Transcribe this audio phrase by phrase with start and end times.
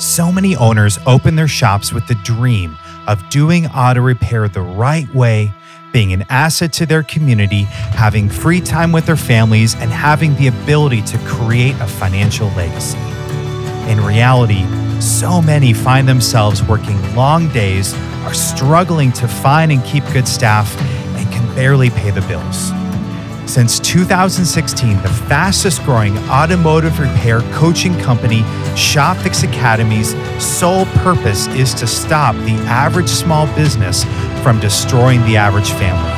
[0.00, 5.06] So many owners open their shops with the dream of doing auto repair the right
[5.14, 5.52] way,
[5.92, 10.46] being an asset to their community, having free time with their families, and having the
[10.46, 12.96] ability to create a financial legacy.
[13.90, 14.64] In reality,
[15.02, 17.92] so many find themselves working long days,
[18.24, 22.72] are struggling to find and keep good staff, and can barely pay the bills.
[23.50, 28.42] Since 2016, the fastest growing automotive repair coaching company,
[28.78, 34.04] ShopFix Academy's sole purpose is to stop the average small business
[34.44, 36.12] from destroying the average family.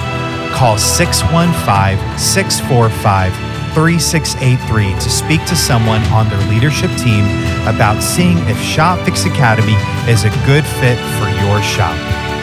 [0.55, 3.33] Call 615 645
[3.73, 7.25] 3683 to speak to someone on their leadership team
[7.65, 11.97] about seeing if ShopFix Academy is a good fit for your shop.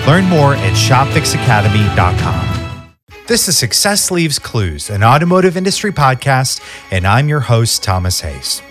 [0.08, 2.58] Learn more at shopfixacademy.com.
[3.29, 8.61] This is Success Leaves Clues, an automotive industry podcast, and I'm your host, Thomas Hayes.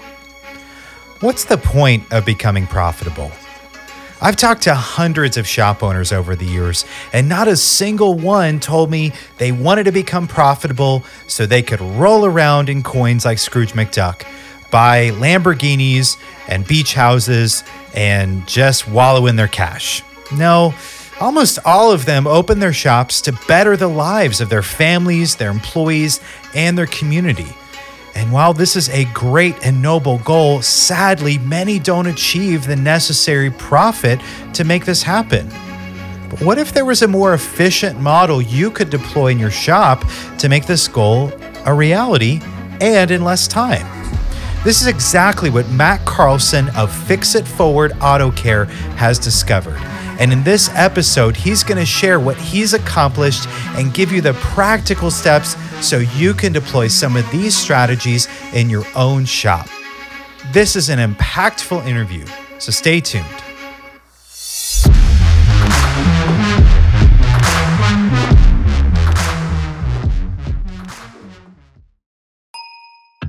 [1.20, 3.30] What's the point of becoming profitable?
[4.20, 8.58] I've talked to hundreds of shop owners over the years, and not a single one
[8.58, 13.38] told me they wanted to become profitable so they could roll around in coins like
[13.38, 14.26] Scrooge McDuck,
[14.72, 16.16] buy Lamborghinis
[16.48, 17.62] and beach houses,
[17.94, 20.02] and just wallow in their cash.
[20.32, 20.74] No,
[21.20, 25.50] almost all of them open their shops to better the lives of their families, their
[25.50, 26.20] employees,
[26.54, 27.48] and their community.
[28.14, 33.50] And while this is a great and noble goal, sadly, many don't achieve the necessary
[33.50, 34.20] profit
[34.54, 35.48] to make this happen.
[36.28, 40.04] But what if there was a more efficient model you could deploy in your shop
[40.38, 41.32] to make this goal
[41.64, 42.40] a reality
[42.80, 43.86] and in less time?
[44.64, 48.64] This is exactly what Matt Carlson of Fix It Forward Auto Care
[48.96, 49.78] has discovered.
[50.18, 54.32] And in this episode, he's going to share what he's accomplished and give you the
[54.34, 59.68] practical steps so you can deploy some of these strategies in your own shop.
[60.52, 62.26] This is an impactful interview,
[62.58, 63.24] so stay tuned.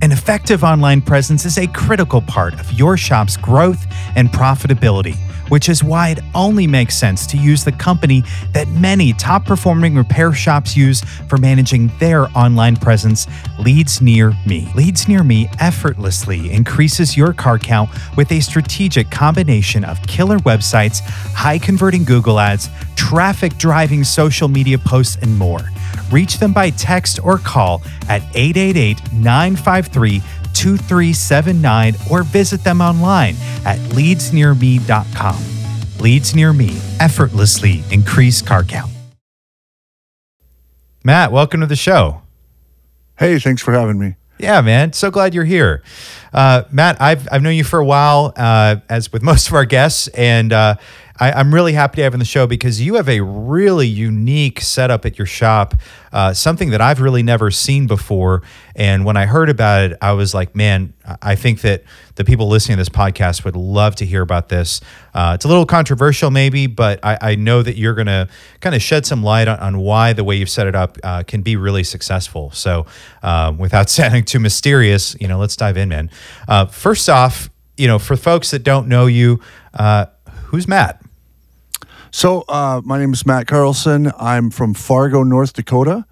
[0.01, 3.85] An effective online presence is a critical part of your shop's growth
[4.15, 5.17] and profitability
[5.49, 8.23] which is why it only makes sense to use the company
[8.53, 13.27] that many top performing repair shops use for managing their online presence,
[13.59, 14.71] Leads Near Me.
[14.75, 21.01] Leads Near Me effortlessly increases your car count with a strategic combination of killer websites,
[21.33, 25.61] high converting Google ads, traffic driving social media posts, and more.
[26.11, 30.21] Reach them by text or call at 888 953
[30.59, 35.37] 2379 or visit them online at leadsnearme.com.
[35.99, 38.91] Leads Near Me, effortlessly increase car count.
[41.03, 42.21] Matt, welcome to the show.
[43.17, 44.15] Hey, thanks for having me.
[44.37, 44.91] Yeah, man.
[44.93, 45.81] So glad you're here.
[46.33, 49.65] Uh, Matt, I've, I've known you for a while, uh, as with most of our
[49.65, 50.75] guests, and uh,
[51.19, 54.61] I, am really happy to have in the show because you have a really unique
[54.61, 55.75] setup at your shop,
[56.13, 58.41] uh, something that I've really never seen before.
[58.75, 61.83] And when I heard about it, I was like, man, I think that
[62.15, 64.79] the people listening to this podcast would love to hear about this.
[65.13, 68.29] Uh, it's a little controversial, maybe, but I, I know that you're going to
[68.61, 71.23] kind of shed some light on, on, why the way you've set it up uh,
[71.23, 72.51] can be really successful.
[72.51, 72.85] So,
[73.23, 76.09] uh, without sounding too mysterious, you know, let's dive in, man.
[76.47, 79.41] Uh, first off, you know, for folks that don't know you,
[79.73, 80.05] uh,
[80.45, 81.01] who's Matt?
[82.11, 84.11] So, uh, my name is Matt Carlson.
[84.17, 86.05] I'm from Fargo, North Dakota,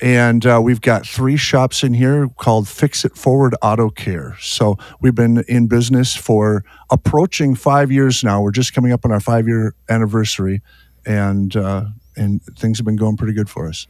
[0.00, 4.36] and uh, we've got three shops in here called Fix It Forward Auto Care.
[4.40, 8.40] So, we've been in business for approaching five years now.
[8.40, 10.62] We're just coming up on our five year anniversary,
[11.04, 11.86] and uh,
[12.16, 13.88] and things have been going pretty good for us.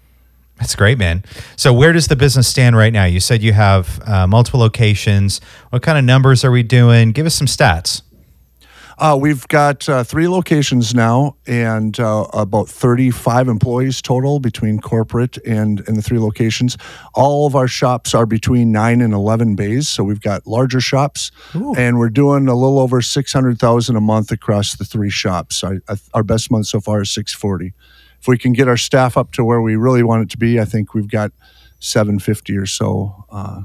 [0.56, 1.24] That's great, man.
[1.56, 3.04] So, where does the business stand right now?
[3.04, 5.42] You said you have uh, multiple locations.
[5.68, 7.12] What kind of numbers are we doing?
[7.12, 8.00] Give us some stats.
[9.00, 15.38] Uh, we've got uh, three locations now and uh, about 35 employees total between corporate
[15.38, 16.76] and, and the three locations.
[17.14, 21.30] All of our shops are between 9 and 11 bays, so we've got larger shops.
[21.56, 21.74] Ooh.
[21.76, 25.64] And we're doing a little over 600,000 a month across the three shops.
[25.64, 25.78] I,
[26.12, 27.72] our best month so far is 640.
[28.20, 30.60] If we can get our staff up to where we really want it to be,
[30.60, 31.32] I think we've got
[31.78, 33.62] 750 or so uh,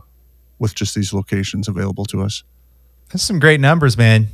[0.59, 2.45] with just these locations available to us.
[3.09, 4.27] That's some great numbers, man.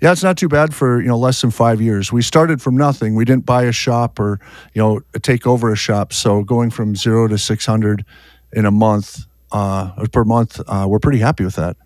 [0.00, 2.12] Yeah, it's not too bad for you know less than five years.
[2.12, 3.14] We started from nothing.
[3.14, 4.38] We didn't buy a shop or
[4.74, 6.12] you know take over a shop.
[6.12, 8.04] So going from zero to six hundred
[8.52, 11.76] in a month uh, per month, uh, we're pretty happy with that.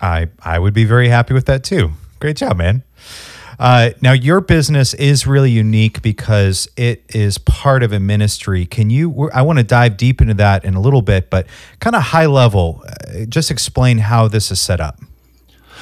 [0.00, 1.92] I I would be very happy with that too.
[2.20, 2.82] Great job, man.
[3.58, 8.64] Uh, now your business is really unique because it is part of a ministry.
[8.64, 9.30] Can you?
[9.30, 11.46] I want to dive deep into that in a little bit, but
[11.80, 15.00] kind of high level, uh, just explain how this is set up.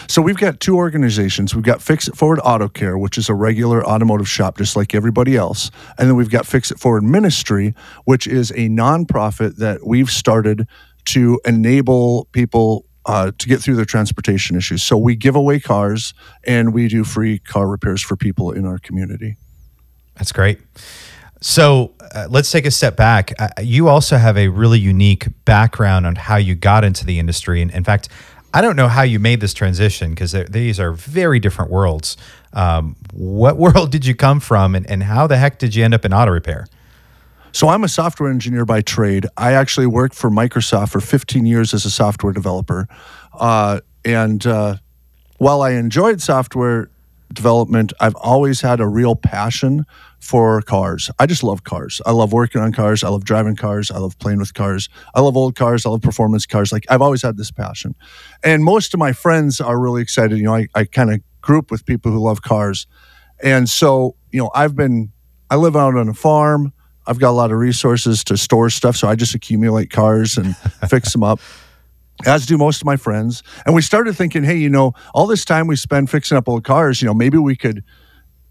[0.08, 1.54] So we've got two organizations.
[1.54, 4.94] We've got Fix It Forward Auto Care, which is a regular automotive shop just like
[4.94, 5.70] everybody else.
[5.98, 7.74] And then we've got Fix It Forward Ministry,
[8.04, 10.68] which is a nonprofit that we've started
[11.06, 14.82] to enable people uh, to get through their transportation issues.
[14.82, 16.12] So we give away cars
[16.44, 19.36] and we do free car repairs for people in our community.
[20.16, 20.60] That's great.
[21.40, 23.32] So uh, let's take a step back.
[23.38, 27.60] Uh, you also have a really unique background on how you got into the industry.
[27.62, 28.08] And in fact,
[28.54, 32.16] I don't know how you made this transition because these are very different worlds.
[32.52, 35.94] Um, what world did you come from, and, and how the heck did you end
[35.94, 36.66] up in auto repair?
[37.52, 39.26] So I'm a software engineer by trade.
[39.36, 42.86] I actually worked for Microsoft for 15 years as a software developer.
[43.32, 44.76] Uh, and uh,
[45.38, 46.90] while I enjoyed software
[47.32, 49.84] development, I've always had a real passion
[50.18, 51.10] for cars.
[51.18, 52.00] I just love cars.
[52.06, 53.04] I love working on cars.
[53.04, 53.90] I love driving cars.
[53.90, 54.88] I love playing with cars.
[55.14, 55.86] I love old cars.
[55.86, 56.72] I love performance cars.
[56.72, 57.94] Like I've always had this passion.
[58.42, 60.38] And most of my friends are really excited.
[60.38, 62.86] You know, I, I kind of group with people who love cars.
[63.42, 65.12] And so, you know, I've been,
[65.50, 66.72] I live out on a farm.
[67.06, 68.96] I've got a lot of resources to store stuff.
[68.96, 70.56] So I just accumulate cars and
[70.88, 71.40] fix them up
[72.24, 73.42] as do most of my friends.
[73.64, 76.64] And we started thinking, hey, you know, all this time we spend fixing up old
[76.64, 77.84] cars, you know, maybe we could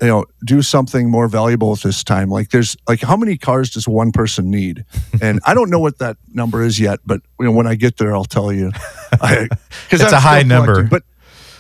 [0.02, 2.30] you know do something more valuable at this time.
[2.30, 4.86] Like there's like how many cars does one person need?
[5.22, 7.96] And i don't know what that number is yet but you know, when i get
[7.96, 8.72] there i'll tell you.
[9.12, 9.48] Because
[9.90, 10.84] it's I'm a high number.
[10.84, 11.04] but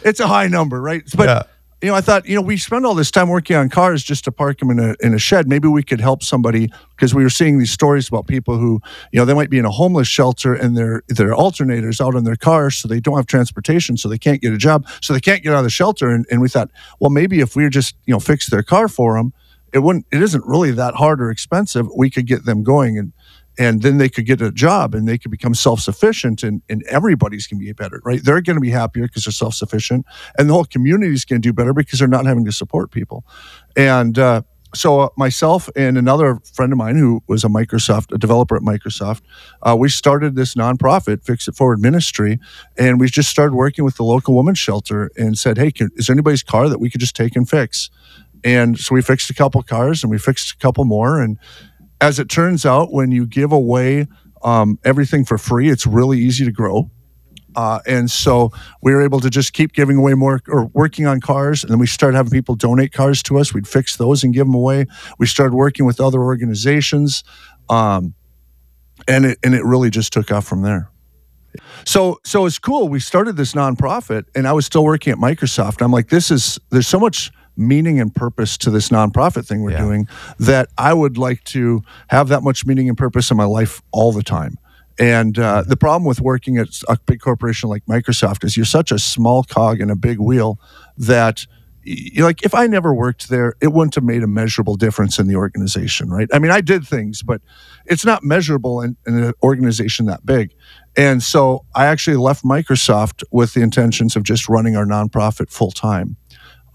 [0.04, 1.04] it's a high number right?
[1.16, 1.44] But yeah
[1.86, 4.24] you know, I thought, you know, we spend all this time working on cars just
[4.24, 5.48] to park them in a in a shed.
[5.48, 9.20] Maybe we could help somebody because we were seeing these stories about people who, you
[9.20, 12.38] know, they might be in a homeless shelter and their their alternators out in their
[12.38, 15.44] cars, so they don't have transportation, so they can't get a job, so they can't
[15.44, 16.10] get out of the shelter.
[16.10, 19.16] And, and we thought, well, maybe if we just you know fix their car for
[19.16, 19.32] them,
[19.72, 20.08] it wouldn't.
[20.12, 21.88] It isn't really that hard or expensive.
[21.96, 23.14] We could get them going and
[23.58, 27.48] and then they could get a job and they could become self-sufficient and, and everybody's
[27.48, 28.24] going to be better right?
[28.24, 30.06] They're going to be happier because they're self-sufficient
[30.38, 32.92] and the whole community is going to do better because they're not having to support
[32.92, 33.26] people.
[33.76, 34.42] And uh,
[34.74, 38.62] so uh, myself and another friend of mine who was a microsoft a developer at
[38.62, 39.22] microsoft
[39.62, 42.40] uh, we started this nonprofit fix it forward ministry
[42.78, 46.08] and we just started working with the local women's shelter and said hey can, is
[46.08, 47.90] there anybody's car that we could just take and fix?
[48.44, 51.40] And so we fixed a couple cars and we fixed a couple more and
[52.02, 54.08] as it turns out, when you give away
[54.44, 56.90] um, everything for free, it's really easy to grow.
[57.56, 58.52] Uh, and so
[58.82, 61.64] we were able to just keep giving away more or working on cars.
[61.64, 63.54] And then we started having people donate cars to us.
[63.54, 64.88] We'd fix those and give them away.
[65.18, 67.24] We started working with other organizations.
[67.70, 68.14] Um,
[69.08, 70.90] and it, and it really just took off from there.
[71.86, 72.90] So, so it's cool.
[72.90, 75.82] We started this nonprofit and I was still working at Microsoft.
[75.82, 79.72] I'm like, this is, there's so much meaning and purpose to this nonprofit thing we're
[79.72, 79.82] yeah.
[79.82, 80.08] doing
[80.40, 84.12] that I would like to have that much meaning and purpose in my life all
[84.12, 84.58] the time.
[84.98, 88.92] And uh, the problem with working at a big corporation like Microsoft is you're such
[88.92, 90.60] a small cog in a big wheel
[90.98, 91.46] that
[92.18, 95.36] like if I never worked there, it wouldn't have made a measurable difference in the
[95.36, 96.28] organization, right?
[96.34, 97.42] I mean, I did things, but
[97.86, 100.52] it's not measurable in, in an organization that big.
[100.98, 105.72] And so I actually left Microsoft with the intentions of just running our nonprofit full
[105.72, 106.16] time.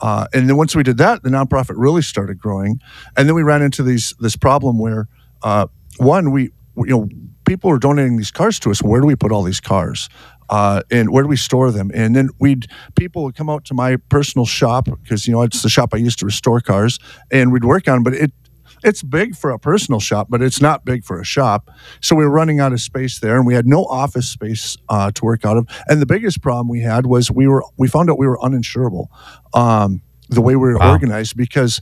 [0.00, 2.80] Uh, and then once we did that, the nonprofit really started growing.
[3.16, 5.08] And then we ran into these this problem where
[5.42, 5.66] uh,
[5.98, 7.08] one, we you know
[7.44, 8.82] people are donating these cars to us.
[8.82, 10.08] Where do we put all these cars?
[10.48, 11.90] Uh, and where do we store them?
[11.94, 12.66] And then we'd
[12.96, 15.98] people would come out to my personal shop because you know it's the shop I
[15.98, 16.98] used to restore cars,
[17.30, 18.02] and we'd work on.
[18.02, 18.32] But it
[18.82, 21.70] it's big for a personal shop, but it's not big for a shop.
[22.00, 25.10] So we were running out of space there, and we had no office space uh,
[25.12, 25.68] to work out of.
[25.86, 29.06] And the biggest problem we had was we were we found out we were uninsurable.
[29.54, 30.92] Um, the way we were wow.
[30.92, 31.80] organized because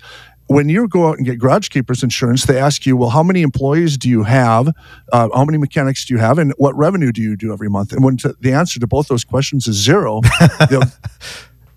[0.48, 3.42] when you go out and get garage keepers insurance, they ask you, well, how many
[3.42, 4.72] employees do you have?
[5.12, 6.38] Uh, how many mechanics do you have?
[6.38, 7.92] And what revenue do you do every month?
[7.92, 10.22] And when to, the answer to both those questions is zero,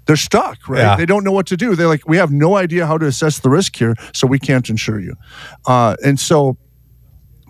[0.05, 0.79] they're stuck, right?
[0.79, 0.95] Yeah.
[0.95, 1.75] They don't know what to do.
[1.75, 4.69] They're like, we have no idea how to assess the risk here, so we can't
[4.69, 5.15] insure you.
[5.65, 6.57] Uh, and so,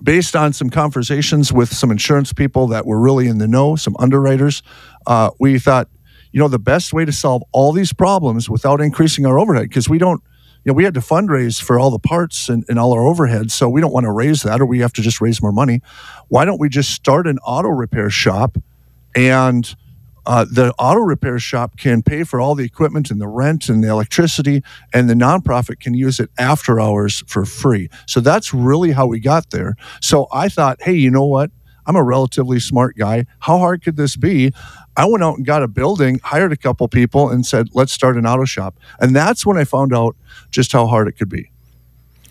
[0.04, 3.96] based on some conversations with some insurance people that were really in the know, some
[4.00, 4.64] underwriters,
[5.08, 5.88] uh, we thought,
[6.32, 9.88] you know, the best way to solve all these problems without increasing our overhead, because
[9.88, 10.22] we don't,
[10.64, 13.52] you know, we had to fundraise for all the parts and, and all our overhead,
[13.52, 15.82] so we don't want to raise that, or we have to just raise more money.
[16.28, 18.58] Why don't we just start an auto repair shop
[19.16, 19.76] and
[20.26, 23.84] uh, the auto repair shop can pay for all the equipment and the rent and
[23.84, 24.64] the electricity,
[24.94, 27.90] and the nonprofit can use it after hours for free.
[28.08, 29.76] So that's really how we got there.
[30.02, 31.52] So I thought, hey, you know what?
[31.88, 33.26] I'm a relatively smart guy.
[33.40, 34.54] How hard could this be?
[34.96, 38.18] I went out and got a building, hired a couple people, and said, let's start
[38.18, 38.78] an auto shop.
[39.00, 40.16] And that's when I found out
[40.52, 41.52] just how hard it could be.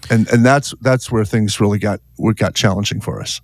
[0.08, 2.00] And, and that's that's where things really got
[2.36, 3.40] got challenging for us.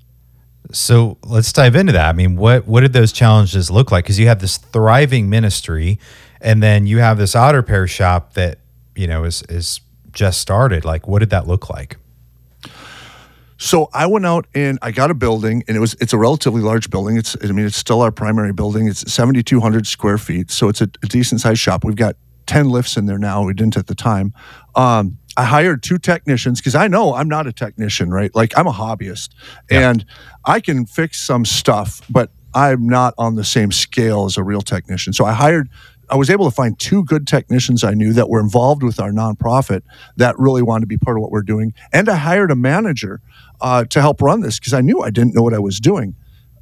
[0.72, 2.08] So let's dive into that.
[2.08, 4.04] I mean, what what did those challenges look like?
[4.04, 5.98] Because you have this thriving ministry,
[6.40, 8.58] and then you have this auto repair shop that
[8.94, 9.80] you know is is
[10.12, 10.84] just started.
[10.84, 11.96] Like, what did that look like?
[13.58, 16.60] So I went out and I got a building, and it was it's a relatively
[16.60, 17.16] large building.
[17.16, 18.88] It's I mean it's still our primary building.
[18.88, 21.84] It's seventy two hundred square feet, so it's a, a decent sized shop.
[21.84, 23.44] We've got ten lifts in there now.
[23.44, 24.32] We didn't at the time.
[24.74, 28.34] Um, I hired two technicians because I know I'm not a technician, right?
[28.34, 29.30] Like I'm a hobbyist,
[29.70, 29.90] yeah.
[29.90, 30.04] and
[30.44, 34.62] I can fix some stuff, but I'm not on the same scale as a real
[34.62, 35.12] technician.
[35.12, 35.68] So I hired
[36.08, 39.10] I was able to find two good technicians I knew that were involved with our
[39.10, 39.82] nonprofit
[40.16, 41.74] that really wanted to be part of what we're doing.
[41.92, 43.20] And I hired a manager
[43.60, 46.14] uh, to help run this because I knew I didn't know what I was doing.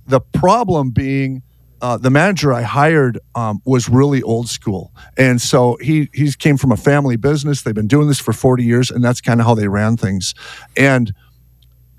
[0.06, 1.42] The problem being,
[1.84, 6.56] uh, the manager I hired um, was really old school, and so he he came
[6.56, 7.60] from a family business.
[7.60, 10.32] They've been doing this for forty years, and that's kind of how they ran things.
[10.78, 11.12] And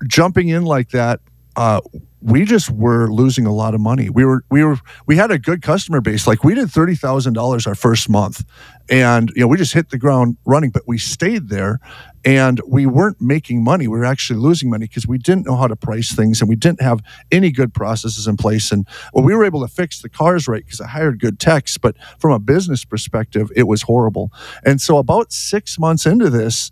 [0.08, 1.20] jumping in like that,
[1.54, 1.82] uh,
[2.20, 4.10] we just were losing a lot of money.
[4.10, 6.26] We were we were we had a good customer base.
[6.26, 8.44] Like we did thirty thousand dollars our first month,
[8.88, 10.70] and you know we just hit the ground running.
[10.70, 11.80] But we stayed there,
[12.24, 13.88] and we weren't making money.
[13.88, 16.56] We were actually losing money because we didn't know how to price things, and we
[16.56, 17.00] didn't have
[17.30, 18.72] any good processes in place.
[18.72, 21.78] And well, we were able to fix the cars right because I hired good techs.
[21.78, 24.32] But from a business perspective, it was horrible.
[24.64, 26.70] And so about six months into this,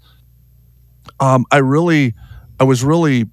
[1.21, 2.14] um, I really,
[2.59, 3.26] I was really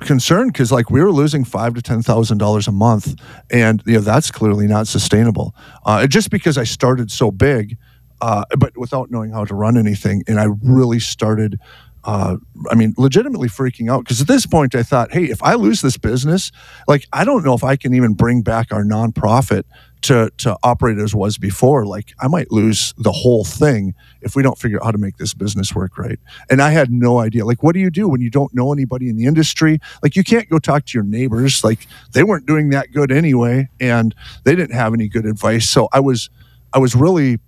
[0.00, 3.14] concerned because like we were losing five to ten thousand dollars a month,
[3.50, 5.54] and you know that's clearly not sustainable.
[5.84, 7.76] Uh, just because I started so big,
[8.24, 11.60] uh, but without knowing how to run anything, and I really started.
[12.06, 12.36] Uh,
[12.70, 15.80] I mean, legitimately freaking out because at this point I thought, hey, if I lose
[15.80, 16.52] this business,
[16.86, 19.62] like I don't know if I can even bring back our nonprofit
[20.02, 21.86] to to operate as was before.
[21.86, 25.16] Like i might lose the whole thing if we don't figure out how to make
[25.16, 26.18] this business work right.
[26.50, 27.46] And i had no idea.
[27.46, 29.78] Like what do you do when you don't know anybody in the industry?
[30.02, 31.64] Like you can't go talk to your neighbors.
[31.64, 34.14] Like they weren't doing that good anyway and
[34.44, 35.68] they didn't have any good advice.
[35.70, 36.28] So i was
[36.74, 37.38] i was really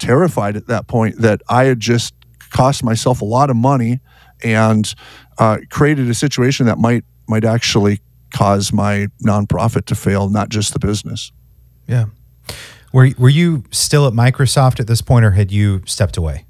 [0.00, 2.14] terrified at that point that i had just
[2.50, 4.00] cost myself a lot of money
[4.42, 4.94] and
[5.38, 8.00] uh, created a situation that might might actually
[8.32, 11.32] cause my nonprofit to fail, not just the business.
[11.86, 12.06] Yeah.
[12.92, 16.44] Were, were you still at Microsoft at this point or had you stepped away?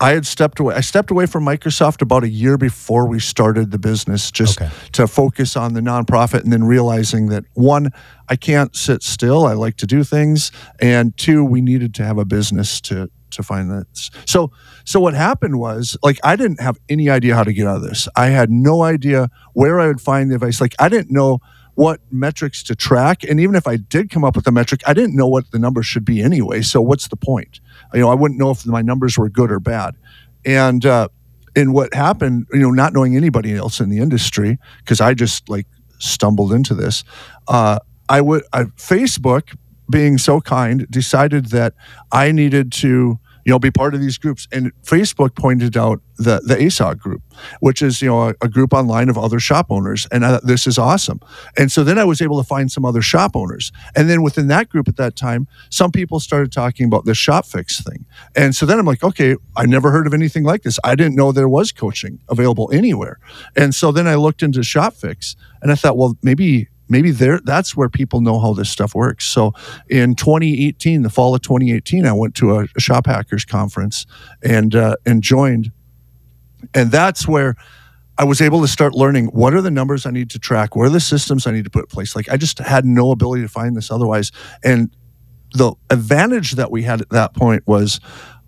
[0.00, 0.74] I had stepped away.
[0.74, 4.72] I stepped away from Microsoft about a year before we started the business, just okay.
[4.92, 7.90] to focus on the nonprofit, and then realizing that one,
[8.28, 9.44] I can't sit still.
[9.44, 13.42] I like to do things, and two, we needed to have a business to to
[13.42, 14.10] find this.
[14.26, 14.50] So
[14.84, 17.82] so what happened was like I didn't have any idea how to get out of
[17.82, 18.08] this.
[18.16, 20.60] I had no idea where I would find the advice.
[20.60, 21.40] Like I didn't know
[21.74, 24.94] what metrics to track and even if I did come up with a metric, I
[24.94, 26.62] didn't know what the numbers should be anyway.
[26.62, 27.60] So what's the point?
[27.94, 29.94] You know, I wouldn't know if my numbers were good or bad.
[30.44, 31.08] And uh
[31.56, 35.48] and what happened, you know, not knowing anybody else in the industry because I just
[35.48, 35.66] like
[35.98, 37.04] stumbled into this.
[37.48, 39.56] Uh I would I, Facebook
[39.90, 41.74] being so kind, decided that
[42.12, 44.48] I needed to you know be part of these groups.
[44.52, 47.22] And facebook pointed out the the asog group
[47.60, 50.06] which is you know a, a group online of other shop owners.
[50.12, 51.20] And I, this is awesome.
[51.56, 53.72] And so then i was able to find some other shop owners.
[53.96, 57.46] And then within that group at that time some people started talking about the shop
[57.46, 58.06] fix thing.
[58.36, 60.78] And so then i'm like okay i never heard of anything like this.
[60.84, 63.18] I didn't know there was coaching available anywhere.
[63.56, 67.40] And so then i looked into shop fix and i thought well maybe maybe there
[67.44, 69.26] that's where people know how this stuff works.
[69.26, 69.52] So
[69.88, 74.06] in 2018, the fall of 2018, I went to a, a shop hackers conference
[74.42, 75.72] and uh, and joined,
[76.74, 77.54] and that's where.
[78.18, 80.84] I was able to start learning what are the numbers I need to track, what
[80.84, 82.14] are the systems I need to put in place.
[82.14, 84.30] Like I just had no ability to find this otherwise.
[84.62, 84.94] And
[85.54, 87.98] the advantage that we had at that point was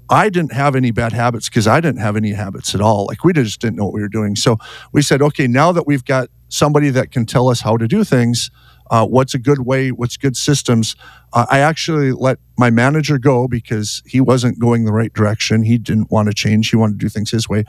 [0.08, 3.06] I didn't have any bad habits because I didn't have any habits at all.
[3.06, 4.37] Like we just didn't know what we were doing.
[4.37, 4.58] So
[4.92, 8.04] we said, okay, now that we've got somebody that can tell us how to do
[8.04, 8.50] things,
[8.90, 10.94] uh, what's a good way, what's good systems.
[11.32, 15.62] Uh, I actually let my manager go because he wasn't going the right direction.
[15.62, 16.68] He didn't want to change.
[16.68, 17.64] He wanted to do things his way.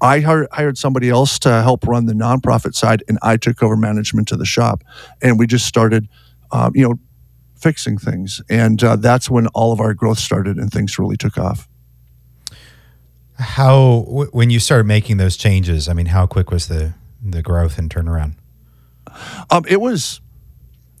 [0.00, 4.32] I hired somebody else to help run the nonprofit side, and I took over management
[4.32, 4.82] of the shop.
[5.22, 6.08] And we just started,
[6.50, 6.98] um, you know,
[7.56, 8.42] fixing things.
[8.50, 11.68] And uh, that's when all of our growth started and things really took off.
[13.38, 17.78] How, when you started making those changes, I mean, how quick was the the growth
[17.78, 18.34] and turnaround?
[19.50, 20.20] Um, it was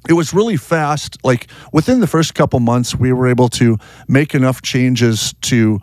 [0.08, 1.18] it was really fast.
[1.24, 3.78] Like within the first couple months, we were able to
[4.08, 5.80] make enough changes to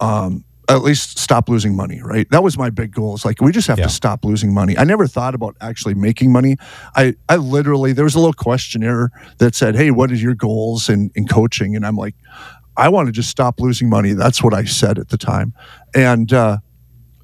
[0.00, 2.00] um, at least stop losing money.
[2.02, 3.14] Right, that was my big goal.
[3.14, 3.86] It's like we just have yeah.
[3.86, 4.76] to stop losing money.
[4.76, 6.56] I never thought about actually making money.
[6.94, 10.88] I I literally there was a little questionnaire that said, "Hey, what is your goals
[10.88, 12.14] in in coaching?" And I'm like,
[12.76, 14.12] I want to just stop losing money.
[14.12, 15.54] That's what I said at the time,
[15.94, 16.58] and uh,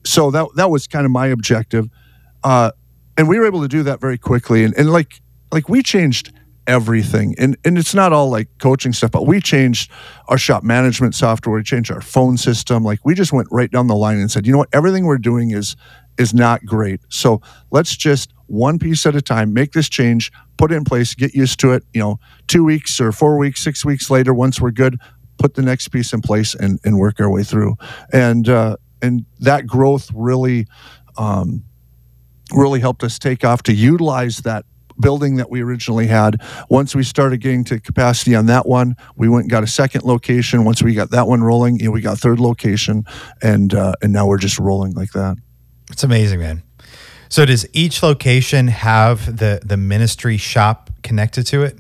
[0.05, 1.89] so that that was kind of my objective.
[2.45, 2.71] Uh,
[3.17, 4.65] and we were able to do that very quickly.
[4.65, 5.21] And, and like
[5.53, 6.33] like we changed
[6.67, 7.35] everything.
[7.39, 9.91] And and it's not all like coaching stuff, but we changed
[10.29, 12.85] our shop management software, we changed our phone system.
[12.85, 15.19] Like we just went right down the line and said, you know what, everything we're
[15.19, 15.75] doing is
[16.19, 17.01] is not great.
[17.09, 17.41] So
[17.71, 21.35] let's just one piece at a time make this change, put it in place, get
[21.35, 21.85] used to it.
[21.95, 24.99] You know, two weeks or four weeks, six weeks later, once we're good,
[25.39, 27.77] put the next piece in place and, and work our way through.
[28.13, 30.67] And uh, and that growth really
[31.17, 31.65] um,
[32.53, 34.65] really helped us take off to utilize that
[35.01, 36.41] building that we originally had.
[36.69, 40.05] Once we started getting to capacity on that one, we went and got a second
[40.05, 40.65] location.
[40.65, 43.05] Once we got that one rolling, you know, we got third location,
[43.43, 45.37] and uh, and now we're just rolling like that.
[45.91, 46.63] It's amazing, man.
[47.29, 51.79] So does each location have the the ministry shop connected to it?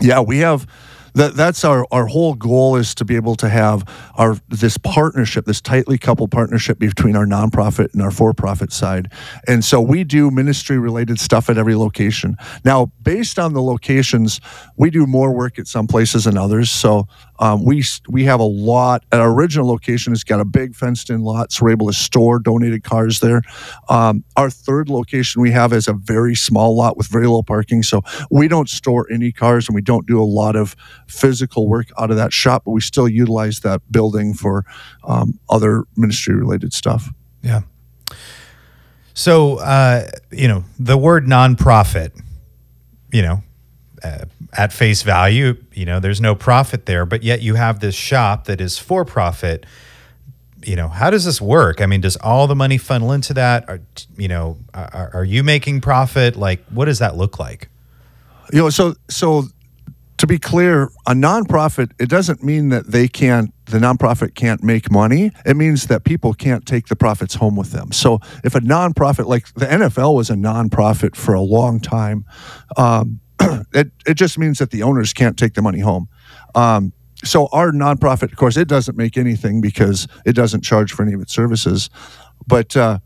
[0.00, 0.66] Yeah, we have
[1.14, 3.84] that that's our our whole goal is to be able to have
[4.16, 9.12] our this partnership this tightly coupled partnership between our nonprofit and our for-profit side.
[9.46, 12.36] And so we do ministry related stuff at every location.
[12.64, 14.40] Now based on the locations
[14.76, 16.70] we do more work at some places than others.
[16.70, 17.06] So
[17.38, 21.10] um, we we have a lot at our original location it's got a big fenced
[21.10, 23.42] in lot so we're able to store donated cars there.
[23.88, 27.82] Um, our third location we have is a very small lot with very little parking
[27.82, 30.76] so we don't store any cars and we don't do a lot of
[31.10, 34.64] physical work out of that shop, but we still utilize that building for
[35.04, 37.10] um, other ministry related stuff.
[37.42, 37.62] Yeah.
[39.14, 42.18] So, uh, you know, the word nonprofit,
[43.12, 43.42] you know,
[44.02, 47.94] uh, at face value, you know, there's no profit there, but yet you have this
[47.94, 49.66] shop that is for profit.
[50.64, 51.80] You know, how does this work?
[51.80, 53.68] I mean, does all the money funnel into that?
[53.68, 53.80] Are,
[54.16, 56.36] you know, are, are you making profit?
[56.36, 57.68] Like, what does that look like?
[58.52, 59.44] You know, so so
[60.20, 64.90] to be clear, a nonprofit, it doesn't mean that they can't, the nonprofit can't make
[64.90, 65.32] money.
[65.46, 67.90] It means that people can't take the profits home with them.
[67.90, 72.26] So if a nonprofit, like the NFL was a nonprofit for a long time,
[72.76, 73.20] um,
[73.72, 76.06] it, it just means that the owners can't take the money home.
[76.54, 76.92] Um,
[77.24, 81.14] so our nonprofit, of course, it doesn't make anything because it doesn't charge for any
[81.14, 81.88] of its services.
[82.46, 82.98] But uh,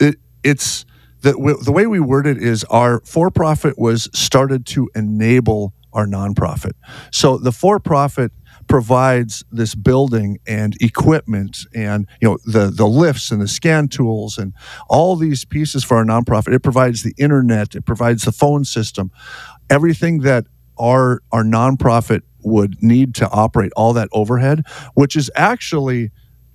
[0.00, 0.84] it, it's
[1.20, 6.06] the, the way we word it is our for profit was started to enable our
[6.06, 6.72] nonprofit.
[7.12, 8.32] So the for profit
[8.68, 14.38] provides this building and equipment and you know the the lifts and the scan tools
[14.38, 14.52] and
[14.88, 16.54] all these pieces for our nonprofit.
[16.54, 17.74] It provides the internet.
[17.74, 19.10] It provides the phone system.
[19.68, 20.46] Everything that
[20.78, 26.10] our our nonprofit would need to operate all that overhead which is actually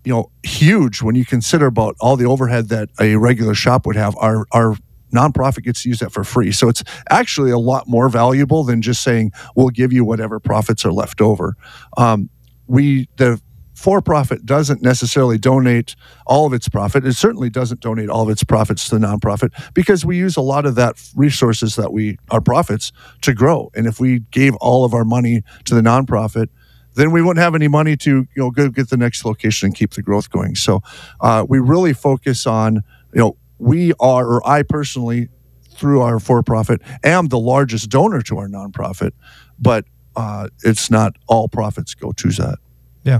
[0.06, 3.96] you know huge when you consider about all the overhead that a regular shop would
[3.96, 4.16] have.
[4.18, 4.78] Our our
[5.14, 6.52] nonprofit gets to use that for free.
[6.52, 10.86] So it's actually a lot more valuable than just saying we'll give you whatever profits
[10.86, 11.56] are left over.
[11.98, 12.30] Um,
[12.68, 13.42] we the
[13.76, 17.06] for profit doesn't necessarily donate all of its profit.
[17.06, 20.42] It certainly doesn't donate all of its profits to the nonprofit because we use a
[20.42, 22.92] lot of that resources that we our profits
[23.22, 23.70] to grow.
[23.76, 26.48] And if we gave all of our money to the nonprofit,
[26.96, 29.76] then we wouldn't have any money to you know go get the next location and
[29.76, 30.56] keep the growth going.
[30.56, 30.82] So
[31.20, 32.76] uh, we really focus on
[33.14, 35.30] you know we are, or I personally,
[35.70, 39.12] through our for profit, am the largest donor to our nonprofit,
[39.60, 42.58] but uh, it's not all profits go to that.
[43.04, 43.20] Yeah.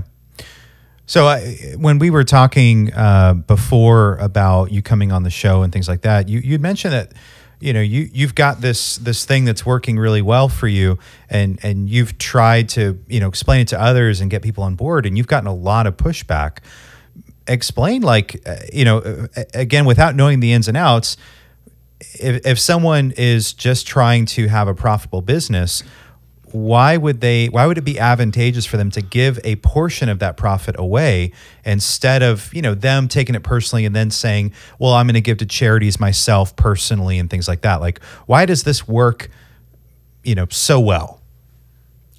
[1.06, 1.38] So
[1.76, 6.00] when we were talking uh, before about you coming on the show and things like
[6.02, 7.12] that, you you mentioned that
[7.60, 10.98] you know you you've got this this thing that's working really well for you,
[11.30, 14.74] and and you've tried to you know explain it to others and get people on
[14.74, 16.58] board, and you've gotten a lot of pushback
[17.48, 21.16] explain like uh, you know uh, again without knowing the ins and outs
[22.00, 25.82] if, if someone is just trying to have a profitable business
[26.52, 30.20] why would they why would it be advantageous for them to give a portion of
[30.20, 31.32] that profit away
[31.64, 35.20] instead of you know them taking it personally and then saying well i'm going to
[35.20, 37.80] give to charities myself personally and things like that?
[37.80, 39.28] Like why does this work
[40.24, 41.20] you know so well?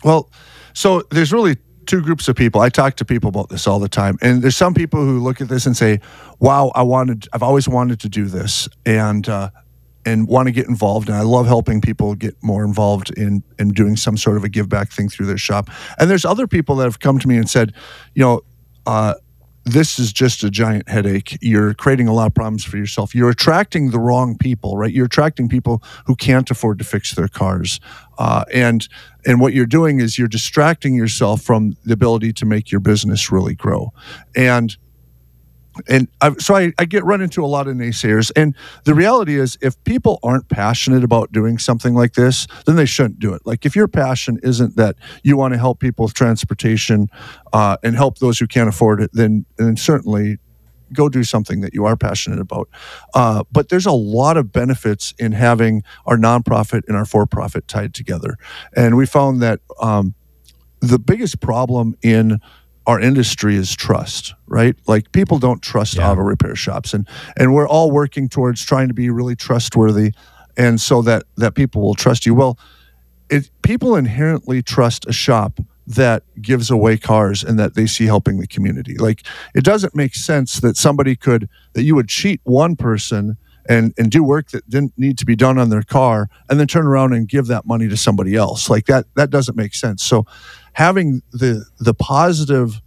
[0.03, 0.29] Well
[0.73, 1.57] so there's really
[1.87, 2.61] two groups of people.
[2.61, 5.41] I talk to people about this all the time, and there's some people who look
[5.41, 5.99] at this and say,
[6.39, 9.49] "Wow, I wanted, I've always wanted to do this," and uh,
[10.05, 11.09] and want to get involved.
[11.09, 14.49] And I love helping people get more involved in in doing some sort of a
[14.49, 15.69] give back thing through their shop.
[15.99, 17.73] And there's other people that have come to me and said,
[18.13, 18.41] you know.
[18.85, 19.15] Uh,
[19.67, 21.37] this is just a giant headache.
[21.41, 23.13] You're creating a lot of problems for yourself.
[23.13, 24.91] You're attracting the wrong people, right?
[24.91, 27.79] You're attracting people who can't afford to fix their cars,
[28.17, 28.87] uh, and
[29.25, 33.31] and what you're doing is you're distracting yourself from the ability to make your business
[33.31, 33.91] really grow.
[34.35, 34.75] And
[35.87, 38.31] and I've, so I, I, get run into a lot of naysayers.
[38.35, 42.85] And the reality is if people aren't passionate about doing something like this then they
[42.85, 43.41] shouldn't do it.
[43.45, 47.07] Like if your passion isn't that you want to help people with transportation
[47.53, 50.37] uh, and help those who can't afford it then then certainly
[50.93, 52.69] go do something that you are passionate about.
[53.13, 57.93] Uh, but there's a lot of benefits in having our nonprofit and our for-profit tied
[57.93, 58.37] together,
[58.75, 60.13] and we found that um,
[60.79, 62.39] the biggest problem in
[62.87, 64.75] our industry is trust, right?
[64.87, 66.09] Like people don't trust Yeah.
[66.11, 70.13] auto repair shops, and and we're all working towards trying to be really trustworthy,
[70.57, 72.33] and so that that people will trust you.
[72.33, 72.57] Well,
[73.29, 78.39] it people inherently trust a shop that gives away cars and that they see helping
[78.39, 78.97] the community.
[78.97, 79.23] Like
[79.55, 83.37] it doesn't make sense that somebody could that you would cheat one person
[83.69, 86.67] and and do work that didn't need to be done on their car and then
[86.67, 88.69] turn around and give that money to somebody else.
[88.69, 90.03] Like that that doesn't make sense.
[90.03, 90.25] So
[90.77, 92.81] having the the positive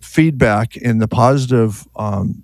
[0.00, 2.42] feedback and the positive um,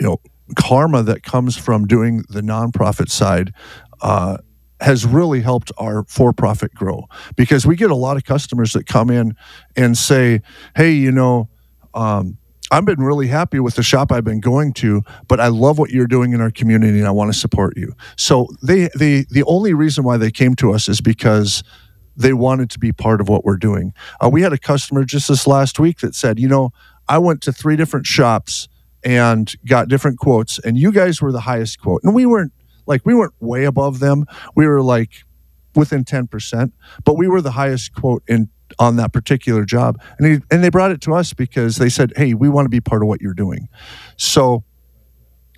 [0.00, 0.18] you know
[0.56, 3.52] karma that comes from doing the nonprofit side
[4.00, 4.38] uh,
[4.80, 7.04] has really helped our for-profit grow.
[7.36, 9.36] Because we get a lot of customers that come in
[9.76, 10.40] and say
[10.74, 11.50] hey you know
[11.92, 12.38] um,
[12.70, 15.90] i've been really happy with the shop i've been going to but i love what
[15.90, 17.92] you're doing in our community and i want to support you.
[18.16, 21.62] So they, they the only reason why they came to us is because
[22.16, 23.92] they wanted to be part of what we're doing.
[24.20, 26.70] Uh, we had a customer just this last week that said you know
[27.08, 28.68] i went to three different shops
[29.04, 32.02] and got different quotes and you guys were the highest quote.
[32.04, 32.52] And we weren't
[32.86, 34.26] like we weren't way above them.
[34.54, 35.24] We were like
[35.74, 36.72] within 10%
[37.04, 38.48] but we were the highest quote in
[38.78, 40.00] on that particular job.
[40.18, 42.70] And he, and they brought it to us because they said hey we want to
[42.70, 43.68] be part of what you're doing.
[44.16, 44.64] So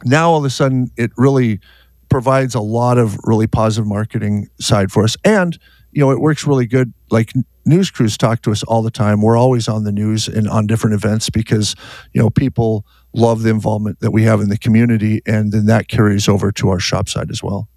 [0.05, 1.61] now all of a sudden it really
[2.09, 5.17] provides a lot of really positive marketing side for us.
[5.25, 5.59] And
[5.95, 7.33] you know it works really good like
[7.65, 10.67] news crews talk to us all the time we're always on the news and on
[10.67, 11.75] different events because
[12.13, 15.89] you know people love the involvement that we have in the community and then that
[15.89, 17.69] carries over to our shop side as well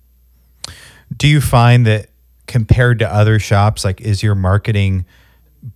[1.15, 2.09] Do you find that
[2.47, 5.05] compared to other shops, like is your marketing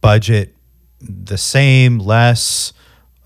[0.02, 0.56] budget
[1.00, 2.74] the same, less?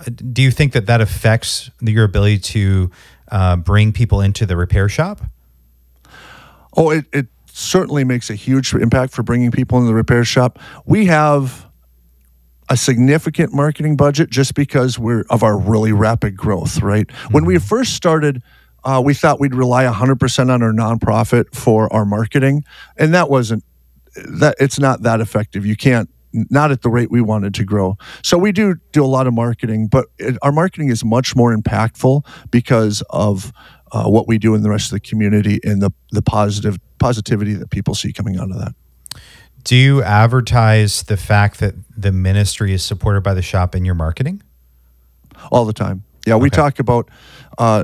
[0.10, 2.92] Do you think that that affects your ability to
[3.32, 5.22] uh, bring people into the repair shop?
[6.76, 10.60] Oh, it, it certainly makes a huge impact for bringing people into the repair shop.
[10.86, 11.66] We have
[12.70, 17.10] a significant marketing budget just because we're of our really rapid growth, right?
[17.32, 18.42] When we first started,
[18.84, 22.66] uh, we thought we'd rely 100% on our nonprofit for our marketing,
[22.98, 23.64] and that wasn't
[24.16, 25.66] that it's not that effective.
[25.66, 26.10] You can't
[26.50, 27.98] not at the rate we wanted to grow.
[28.24, 31.56] So we do do a lot of marketing, but it, our marketing is much more
[31.56, 33.52] impactful because of
[33.92, 37.54] uh, what we do in the rest of the community and the the positive positivity
[37.54, 38.74] that people see coming out of that.
[39.64, 43.96] Do you advertise the fact that the ministry is supported by the shop in your
[43.96, 44.44] marketing?
[45.52, 46.04] all the time.
[46.26, 47.10] Yeah, we talk about.
[47.58, 47.84] Uh,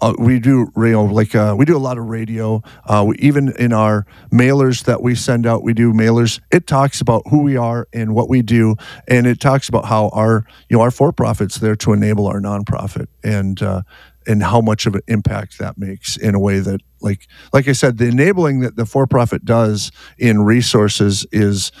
[0.00, 2.62] uh, we do radio like uh, we do a lot of radio.
[2.84, 6.40] Uh, we, even in our mailers that we send out, we do mailers.
[6.52, 8.76] It talks about who we are and what we do,
[9.08, 12.40] and it talks about how our you know our for profits there to enable our
[12.40, 13.82] nonprofit and uh,
[14.28, 17.72] and how much of an impact that makes in a way that like like I
[17.72, 21.72] said, the enabling that the for profit does in resources is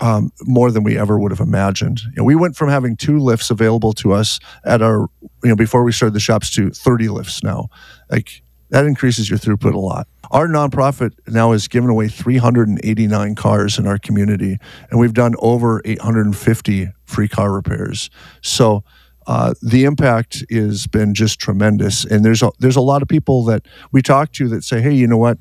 [0.00, 2.00] um, more than we ever would have imagined.
[2.04, 5.08] You know, we went from having two lifts available to us at our,
[5.42, 7.68] you know, before we started the shops to 30 lifts now.
[8.10, 10.08] Like that increases your throughput a lot.
[10.30, 14.58] Our nonprofit now has given away 389 cars in our community,
[14.90, 18.10] and we've done over 850 free car repairs.
[18.40, 18.84] So
[19.26, 22.04] uh, the impact has been just tremendous.
[22.04, 24.92] And there's a, there's a lot of people that we talk to that say, hey,
[24.92, 25.38] you know what?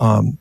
[0.00, 0.38] Um,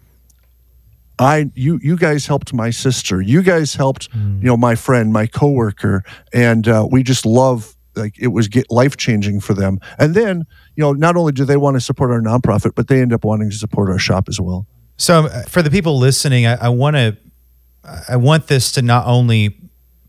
[1.19, 3.21] I you you guys helped my sister.
[3.21, 6.03] You guys helped you know my friend, my coworker,
[6.34, 9.80] and uh, we just love like it was get life changing for them.
[9.97, 13.01] And then you know not only do they want to support our nonprofit, but they
[13.01, 14.67] end up wanting to support our shop as well.
[14.97, 17.17] So uh, for the people listening, I, I want to,
[18.10, 19.66] I want this to not only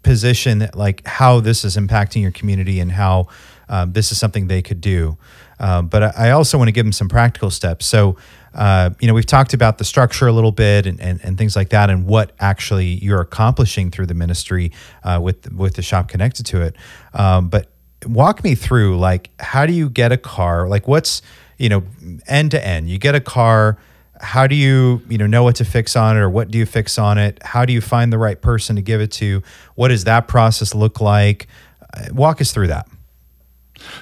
[0.08, 3.26] position like how this is impacting your community and how
[3.68, 5.18] um, this is something they could do,
[5.60, 7.84] um, but I, I also want to give them some practical steps.
[7.84, 8.16] So,
[8.54, 11.54] uh, you know, we've talked about the structure a little bit and, and, and things
[11.54, 14.72] like that, and what actually you're accomplishing through the ministry
[15.04, 16.74] uh, with with the shop connected to it.
[17.12, 17.70] Um, but
[18.06, 20.68] walk me through like how do you get a car?
[20.68, 21.20] Like what's
[21.58, 21.82] you know
[22.26, 22.88] end to end?
[22.88, 23.76] You get a car
[24.20, 26.66] how do you you know know what to fix on it or what do you
[26.66, 27.38] fix on it?
[27.42, 29.42] How do you find the right person to give it to?
[29.74, 31.46] What does that process look like?
[31.94, 32.88] Uh, walk us through that.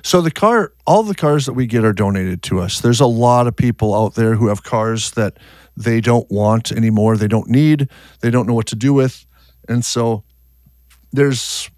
[0.03, 2.81] So the car, all the cars that we get are donated to us.
[2.81, 5.39] There's a lot of people out there who have cars that
[5.77, 7.89] they don't want anymore, they don't need,
[8.21, 9.27] they don't know what to do with,
[9.69, 10.25] and so
[11.13, 11.71] there's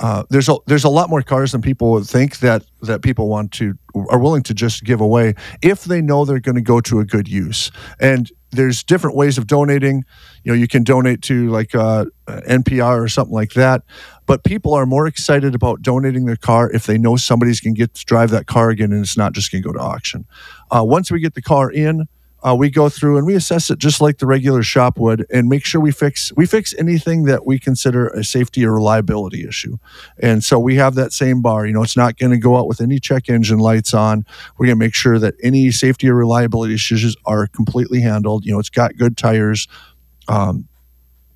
[0.00, 3.28] uh, there's a there's a lot more cars than people would think that that people
[3.28, 3.74] want to
[4.10, 7.04] are willing to just give away if they know they're going to go to a
[7.04, 7.70] good use.
[7.98, 10.04] And there's different ways of donating.
[10.44, 13.82] You know, you can donate to like uh, NPR or something like that.
[14.26, 17.78] But people are more excited about donating their car if they know somebody's going to
[17.78, 20.26] get to drive that car again, and it's not just going to go to auction.
[20.70, 22.06] Uh, once we get the car in,
[22.46, 25.48] uh, we go through and we assess it just like the regular shop would and
[25.48, 29.76] make sure we fix we fix anything that we consider a safety or reliability issue.
[30.20, 32.68] And so we have that same bar you know it's not going to go out
[32.68, 34.24] with any check engine lights on.
[34.58, 38.44] We're going to make sure that any safety or reliability issues are completely handled.
[38.46, 39.66] You know it's got good tires
[40.28, 40.68] um,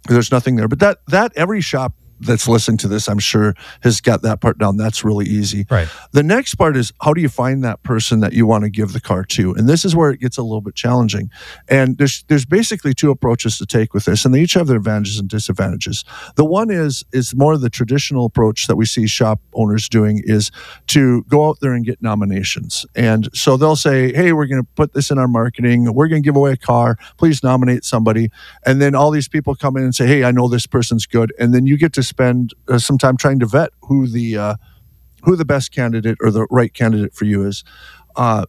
[0.09, 0.69] there's nothing there.
[0.69, 4.59] But that that every shop that's listening to this, I'm sure, has got that part
[4.59, 4.77] down.
[4.77, 5.67] That's really easy.
[5.71, 5.89] Right.
[6.13, 8.93] The next part is how do you find that person that you want to give
[8.93, 9.53] the car to?
[9.55, 11.31] And this is where it gets a little bit challenging.
[11.69, 14.77] And there's there's basically two approaches to take with this, and they each have their
[14.77, 16.05] advantages and disadvantages.
[16.37, 20.51] The one is is more the traditional approach that we see shop owners doing is
[20.89, 22.87] to go out there and get nominations.
[22.95, 26.37] And so they'll say, Hey, we're gonna put this in our marketing, we're gonna give
[26.37, 28.31] away a car, please nominate somebody.
[28.67, 31.33] And then all these people come in and say, Hey, I know this person's good.
[31.39, 34.55] And then you get to spend uh, some time trying to vet who the uh,
[35.23, 37.65] who the best candidate or the right candidate for you is.
[38.17, 38.45] Uh,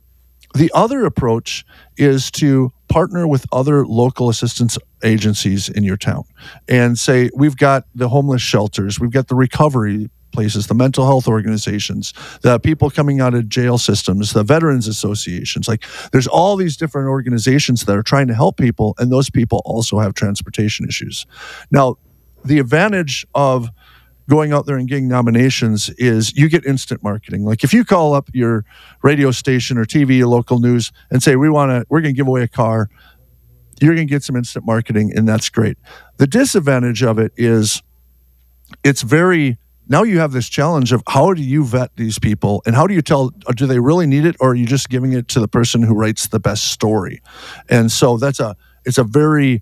[0.53, 1.65] the other approach
[1.97, 6.23] is to partner with other local assistance agencies in your town
[6.67, 11.27] and say, we've got the homeless shelters, we've got the recovery places, the mental health
[11.27, 15.67] organizations, the people coming out of jail systems, the veterans associations.
[15.67, 19.61] Like there's all these different organizations that are trying to help people, and those people
[19.65, 21.25] also have transportation issues.
[21.69, 21.97] Now,
[22.43, 23.69] the advantage of
[24.29, 27.43] going out there and getting nominations is you get instant marketing.
[27.43, 28.63] Like if you call up your
[29.01, 32.17] radio station or TV or local news and say we want to we're going to
[32.17, 32.89] give away a car,
[33.81, 35.77] you're going to get some instant marketing and that's great.
[36.17, 37.81] The disadvantage of it is
[38.83, 39.57] it's very
[39.89, 42.93] now you have this challenge of how do you vet these people and how do
[42.93, 45.41] you tell uh, do they really need it or are you just giving it to
[45.41, 47.21] the person who writes the best story?
[47.69, 49.61] And so that's a it's a very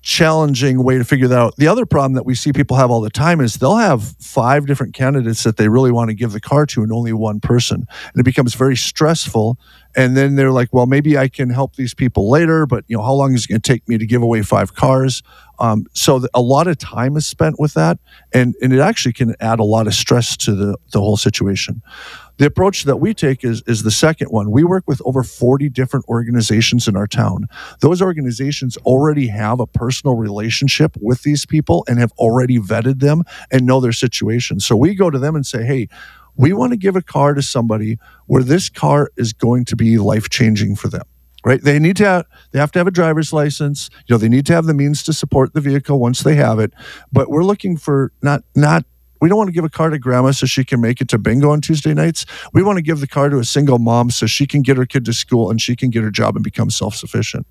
[0.00, 1.56] challenging way to figure that out.
[1.56, 4.66] The other problem that we see people have all the time is they'll have five
[4.66, 7.86] different candidates that they really want to give the car to and only one person.
[8.12, 9.58] And it becomes very stressful.
[9.96, 13.02] And then they're like, well, maybe I can help these people later, but you know,
[13.02, 15.22] how long is it going to take me to give away five cars?
[15.58, 17.98] Um, so a lot of time is spent with that,
[18.32, 21.82] and, and it actually can add a lot of stress to the, the whole situation.
[22.38, 24.50] The approach that we take is, is the second one.
[24.50, 27.48] We work with over 40 different organizations in our town.
[27.80, 33.24] Those organizations already have a personal relationship with these people and have already vetted them
[33.50, 34.60] and know their situation.
[34.60, 35.88] So we go to them and say, hey,
[36.36, 39.98] we want to give a car to somebody where this car is going to be
[39.98, 41.02] life changing for them
[41.44, 44.28] right they need to have, they have to have a driver's license you know they
[44.28, 46.72] need to have the means to support the vehicle once they have it
[47.12, 48.84] but we're looking for not not
[49.20, 51.18] we don't want to give a car to grandma so she can make it to
[51.18, 52.26] bingo on Tuesday nights.
[52.52, 54.86] We want to give the car to a single mom so she can get her
[54.86, 57.46] kid to school and she can get her job and become self sufficient.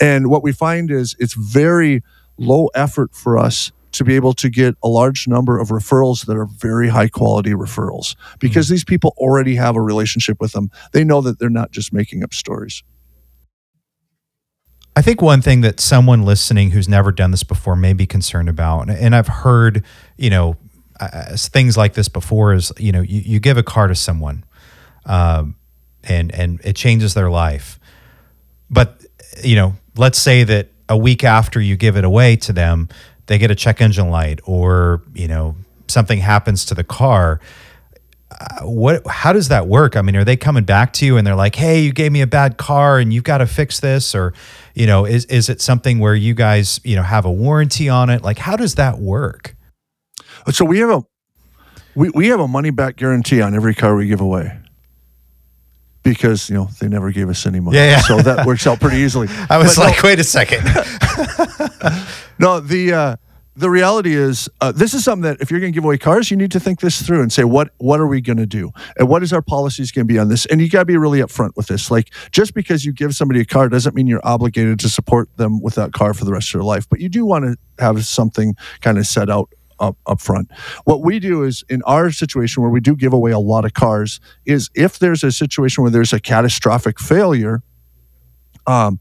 [0.00, 2.02] And what we find is it's very
[2.38, 6.36] low effort for us to be able to get a large number of referrals that
[6.36, 8.74] are very high quality referrals because mm-hmm.
[8.74, 10.70] these people already have a relationship with them.
[10.92, 12.82] They know that they're not just making up stories.
[14.96, 18.48] I think one thing that someone listening who's never done this before may be concerned
[18.48, 19.84] about, and I've heard,
[20.16, 20.56] you know,
[21.00, 24.44] uh, things like this before is you know you, you give a car to someone
[25.06, 25.56] um,
[26.04, 27.80] and and it changes their life.
[28.70, 29.04] But
[29.42, 32.88] you know let's say that a week after you give it away to them
[33.26, 35.56] they get a check engine light or you know
[35.88, 37.40] something happens to the car.
[38.30, 39.96] Uh, what how does that work?
[39.96, 42.20] I mean are they coming back to you and they're like hey you gave me
[42.20, 44.34] a bad car and you've got to fix this or
[44.74, 48.10] you know is is it something where you guys you know have a warranty on
[48.10, 48.22] it?
[48.22, 49.56] Like how does that work
[50.50, 51.02] so we have a
[51.94, 54.58] we, we have a money back guarantee on every car we give away
[56.02, 57.76] because you know they never gave us any money.
[57.76, 58.00] Yeah, yeah.
[58.00, 59.28] So that works out pretty easily.
[59.50, 60.64] I was but like, no, wait a second.
[62.38, 63.16] no, the uh,
[63.56, 66.30] the reality is uh, this is something that if you're going to give away cars,
[66.30, 68.70] you need to think this through and say what what are we going to do
[68.98, 70.46] and what is our policies going to be on this.
[70.46, 71.90] And you got to be really upfront with this.
[71.90, 75.60] Like just because you give somebody a car doesn't mean you're obligated to support them
[75.60, 76.88] with that car for the rest of their life.
[76.88, 79.50] But you do want to have something kind of set out
[79.80, 80.50] up, up front.
[80.84, 83.74] What we do is in our situation where we do give away a lot of
[83.74, 87.62] cars is if there's a situation where there's a catastrophic failure,
[88.66, 88.98] um,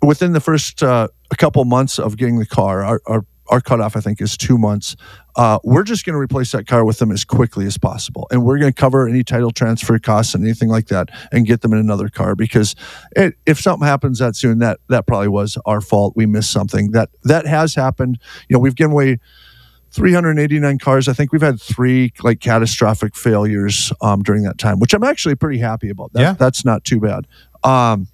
[0.00, 3.96] within the first uh, a couple months of getting the car, our, our, our cutoff
[3.96, 4.96] I think is two months.
[5.34, 8.44] Uh, we're just going to replace that car with them as quickly as possible, and
[8.44, 11.72] we're going to cover any title transfer costs and anything like that, and get them
[11.72, 12.74] in another car because
[13.16, 16.12] it, if something happens that soon, that that probably was our fault.
[16.16, 18.18] We missed something that that has happened.
[18.48, 19.20] You know, we've given away
[19.92, 21.08] 389 cars.
[21.08, 25.34] I think we've had three like catastrophic failures um, during that time, which I'm actually
[25.34, 26.12] pretty happy about.
[26.12, 26.32] That, Yeah.
[26.32, 27.26] that's not too bad.
[27.62, 28.08] Um,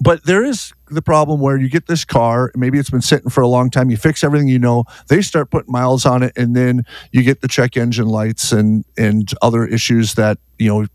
[0.00, 3.42] but there is the problem where you get this car, maybe it's been sitting for
[3.42, 3.90] a long time.
[3.90, 7.42] You fix everything you know, they start putting miles on it, and then you get
[7.42, 10.86] the check engine lights and and other issues that you know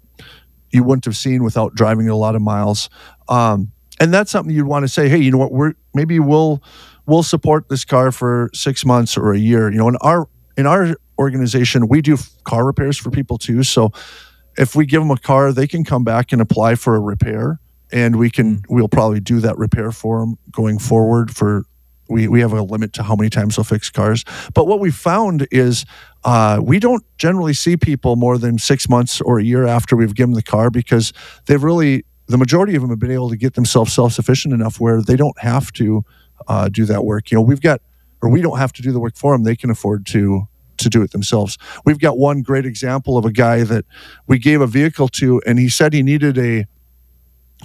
[0.72, 2.90] you wouldn't have seen without driving a lot of miles.
[3.30, 6.62] Um, and that's something you'd want to say, hey, you know what, we're maybe we'll
[7.10, 9.72] we'll support this car for six months or a year.
[9.72, 13.64] You know, in our in our organization, we do car repairs for people too.
[13.64, 13.92] So
[14.58, 17.60] if we give them a car, they can come back and apply for a repair,
[17.92, 21.36] and we can we'll probably do that repair for them going forward.
[21.36, 21.64] For
[22.10, 24.24] we we have a limit to how many times they'll fix cars.
[24.54, 25.86] But what we found is
[26.24, 30.16] uh, we don't generally see people more than six months or a year after we've
[30.16, 31.14] given the car because
[31.46, 34.80] they've really the majority of them have been able to get themselves self sufficient enough
[34.80, 36.04] where they don't have to
[36.48, 37.32] uh, do that work.
[37.32, 37.82] You know, we've got
[38.22, 40.48] or we don't have to do the work for them; they can afford to
[40.78, 41.58] to do it themselves.
[41.86, 43.86] We've got one great example of a guy that
[44.28, 46.66] we gave a vehicle to, and he said he needed a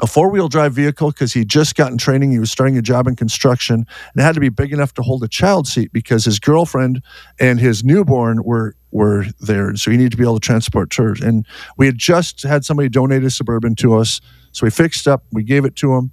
[0.02, 2.32] a four wheel drive vehicle because he'd just gotten training.
[2.32, 5.02] He was starting a job in construction and it had to be big enough to
[5.02, 7.02] hold a child seat because his girlfriend
[7.38, 9.74] and his newborn were were there.
[9.76, 11.14] So he needed to be able to transport her.
[11.22, 14.20] And we had just had somebody donate a suburban to us.
[14.52, 16.10] So we fixed up, we gave it to him.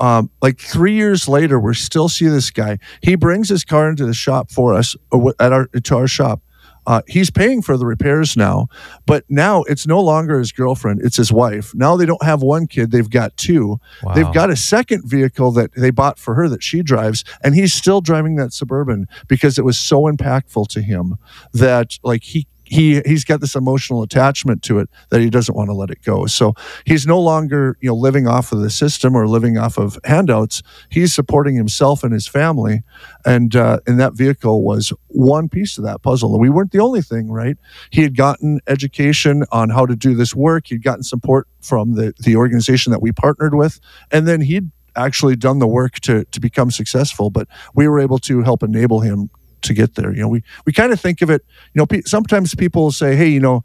[0.00, 2.78] Um, like three years later, we still see this guy.
[3.02, 6.40] He brings his car into the shop for us or at our to our shop.
[6.86, 8.66] Uh, he's paying for the repairs now,
[9.06, 11.74] but now it's no longer his girlfriend; it's his wife.
[11.74, 13.78] Now they don't have one kid; they've got two.
[14.02, 14.14] Wow.
[14.14, 17.74] They've got a second vehicle that they bought for her that she drives, and he's
[17.74, 21.16] still driving that suburban because it was so impactful to him
[21.52, 25.68] that like he he he's got this emotional attachment to it that he doesn't want
[25.68, 26.26] to let it go.
[26.26, 26.54] So
[26.86, 30.62] he's no longer you know living off of the system or living off of handouts.
[30.88, 32.82] He's supporting himself and his family,
[33.26, 36.32] and uh, and that vehicle was one piece of that puzzle.
[36.32, 37.56] And we weren't the only thing, right?
[37.90, 40.68] He had gotten education on how to do this work.
[40.68, 43.80] He'd gotten support from the the organization that we partnered with,
[44.12, 47.30] and then he'd actually done the work to to become successful.
[47.30, 49.28] But we were able to help enable him
[49.62, 50.12] to get there.
[50.12, 51.44] You know, we we kind of think of it.
[51.74, 53.62] You know, pe- sometimes people say, "Hey, you know,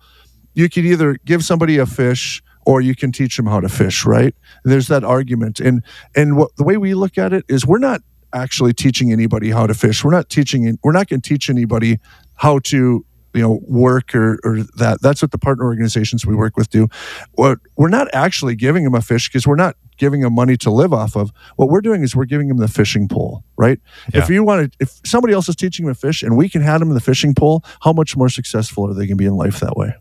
[0.53, 4.07] you could either give somebody a fish." Or you can teach them how to fish,
[4.07, 4.33] right?
[4.63, 5.83] There's that argument, and
[6.15, 8.01] and what the way we look at it is, we're not
[8.33, 10.03] actually teaching anybody how to fish.
[10.03, 10.79] We're not teaching.
[10.83, 11.99] We're not going to teach anybody
[12.33, 13.05] how to
[13.35, 14.99] you know work or, or that.
[15.01, 16.87] That's what the partner organizations we work with do.
[17.33, 20.71] What we're not actually giving them a fish because we're not giving them money to
[20.71, 21.31] live off of.
[21.55, 23.79] What we're doing is we're giving them the fishing pole, right?
[24.13, 26.61] If you want to, if somebody else is teaching them to fish and we can
[26.61, 29.25] hand them in the fishing pole, how much more successful are they going to be
[29.25, 29.95] in life that way?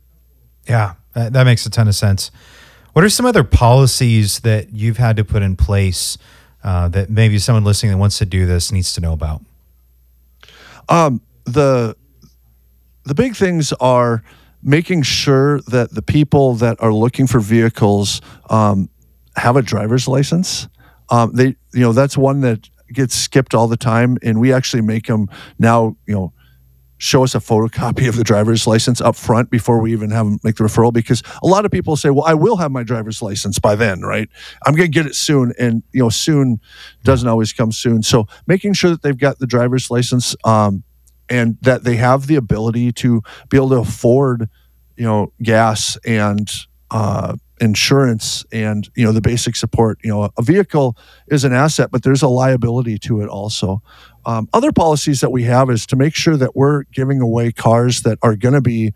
[0.69, 2.31] Yeah, that, that makes a ton of sense.
[2.93, 6.17] What are some other policies that you've had to put in place
[6.63, 9.43] uh, that maybe someone listening that wants to do this needs to know about?
[10.89, 11.97] Um, the
[13.05, 14.23] the big things are
[14.63, 18.89] making sure that the people that are looking for vehicles um,
[19.37, 20.69] have a driver's license.
[21.11, 24.83] Um, they, you know, that's one that gets skipped all the time, and we actually
[24.83, 25.97] make them now.
[26.07, 26.33] You know,
[26.99, 30.39] show us a photocopy of the driver's license up front before we even have them
[30.43, 33.21] make the referral because a lot of people say, "Well, I will have my driver's
[33.21, 34.29] license by then, right?
[34.65, 36.61] I'm going to get it soon." And you know, soon
[37.03, 38.03] doesn't always come soon.
[38.03, 40.85] So making sure that they've got the driver's license um,
[41.29, 44.49] and that they have the ability to be able to afford,
[44.97, 46.51] you know, gas and
[46.91, 49.99] uh, insurance and you know the basic support.
[50.03, 50.97] You know, a vehicle
[51.29, 53.83] is an asset, but there's a liability to it also.
[54.27, 58.03] Um, other policies that we have is to make sure that we're giving away cars
[58.03, 58.95] that are going to be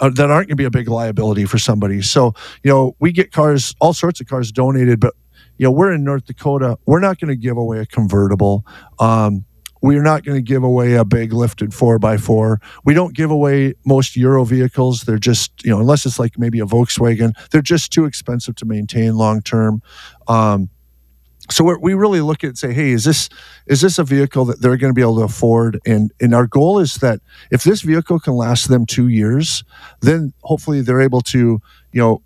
[0.00, 2.02] uh, that aren't going to be a big liability for somebody.
[2.02, 5.14] So, you know, we get cars, all sorts of cars donated, but
[5.56, 6.78] you know, we're in North Dakota.
[6.86, 8.64] We're not going to give away a convertible.
[9.00, 9.44] Um,
[9.80, 12.60] we're not going to give away a big lifted four by four.
[12.84, 15.02] We don't give away most Euro vehicles.
[15.02, 18.66] They're just, you know, unless it's like maybe a Volkswagen, they're just too expensive to
[18.66, 19.82] maintain long term.
[20.26, 20.70] Um,
[21.50, 23.28] so we really look at and say, hey, is this
[23.66, 25.80] is this a vehicle that they're going to be able to afford?
[25.86, 29.64] And and our goal is that if this vehicle can last them two years,
[30.00, 31.38] then hopefully they're able to,
[31.92, 32.22] you know,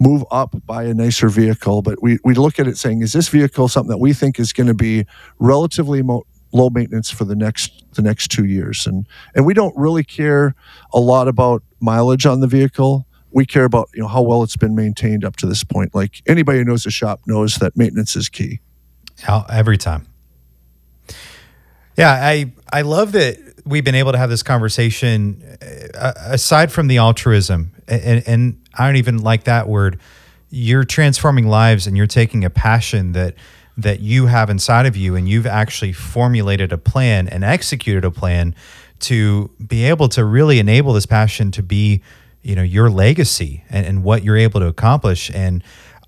[0.00, 1.82] move up buy a nicer vehicle.
[1.82, 4.52] But we we look at it saying, is this vehicle something that we think is
[4.52, 5.04] going to be
[5.38, 8.86] relatively mo- low maintenance for the next the next two years?
[8.86, 10.54] And and we don't really care
[10.92, 14.56] a lot about mileage on the vehicle we care about you know how well it's
[14.56, 15.94] been maintained up to this point.
[15.94, 18.60] Like anybody who knows the shop knows that maintenance is key.
[19.50, 20.06] Every time.
[21.98, 25.42] Yeah, I I love that we've been able to have this conversation
[25.94, 29.98] uh, aside from the altruism, and, and I don't even like that word.
[30.50, 33.34] You're transforming lives, and you're taking a passion that
[33.76, 38.10] that you have inside of you, and you've actually formulated a plan and executed a
[38.10, 38.54] plan
[39.00, 42.00] to be able to really enable this passion to be,
[42.42, 45.30] you know, your legacy and, and what you're able to accomplish.
[45.34, 45.62] And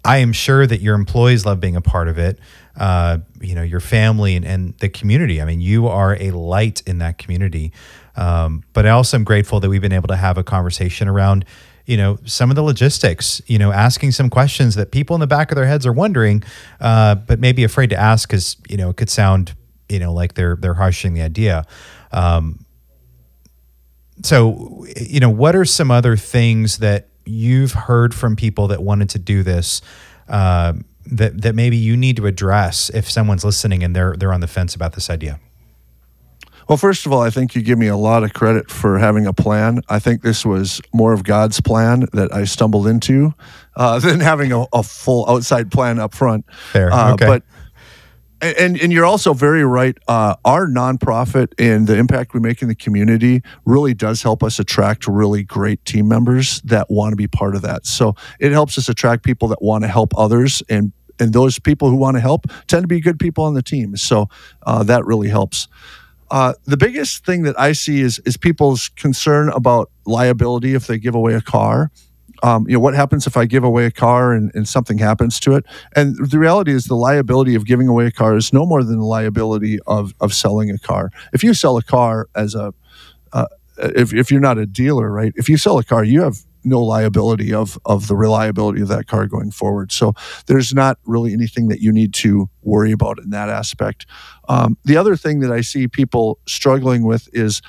[0.05, 2.39] I am sure that your employees love being a part of it.
[2.77, 5.41] Uh, you know, your family and, and the community.
[5.41, 7.73] I mean, you are a light in that community.
[8.17, 11.47] Um, but I also am grateful that we've been able to have a conversation around,
[11.87, 15.27] you know, some of the logistics, you know, asking some questions that people in the
[15.27, 16.43] back of their heads are wondering,
[16.81, 19.55] uh, but maybe afraid to ask because, you know, it could sound,
[19.89, 21.65] you know, like they're, they're hushing the idea.
[22.11, 22.65] Um,
[24.23, 29.11] so, you know, what are some other things that you've heard from people that wanted
[29.11, 29.83] to do this
[30.29, 30.73] uh,
[31.07, 34.47] that that maybe you need to address if someone's listening and they're they're on the
[34.47, 35.39] fence about this idea?
[36.69, 39.27] Well, first of all, I think you give me a lot of credit for having
[39.27, 39.83] a plan.
[39.89, 43.35] I think this was more of God's plan that I stumbled into
[43.77, 46.45] uh, than having a, a, full outside plan up front.
[46.73, 46.93] Fair.
[46.93, 47.27] Uh, okay.
[47.27, 47.43] But
[48.41, 49.97] and and you're also very right.
[50.09, 54.59] Uh, our nonprofit and the impact we make in the community really does help us
[54.59, 57.87] attract really great team members that want to be part of that.
[57.87, 61.89] So it helps us attract people that want to help others, and and those people
[61.89, 63.97] who want to help tend to be good people on the team.
[63.97, 64.29] So
[64.67, 65.69] uh, that really helps.
[66.31, 70.99] Uh, the biggest thing that I see is is people's concern about liability if they
[70.99, 71.91] give away a car
[72.43, 75.41] um, you know, what happens if I give away a car and, and something happens
[75.41, 75.65] to it?
[75.95, 78.99] And the reality is, the liability of giving away a car is no more than
[78.99, 81.11] the liability of of selling a car.
[81.33, 82.73] If you sell a car as a
[83.33, 83.47] uh,
[83.79, 85.33] if, if you're not a dealer, right?
[85.37, 89.07] If you sell a car, you have no liability of of the reliability of that
[89.07, 89.93] car going forward.
[89.93, 90.13] So
[90.47, 94.07] there's not really anything that you need to worry about in that aspect.
[94.49, 97.63] Um, the other thing that I see people struggling with is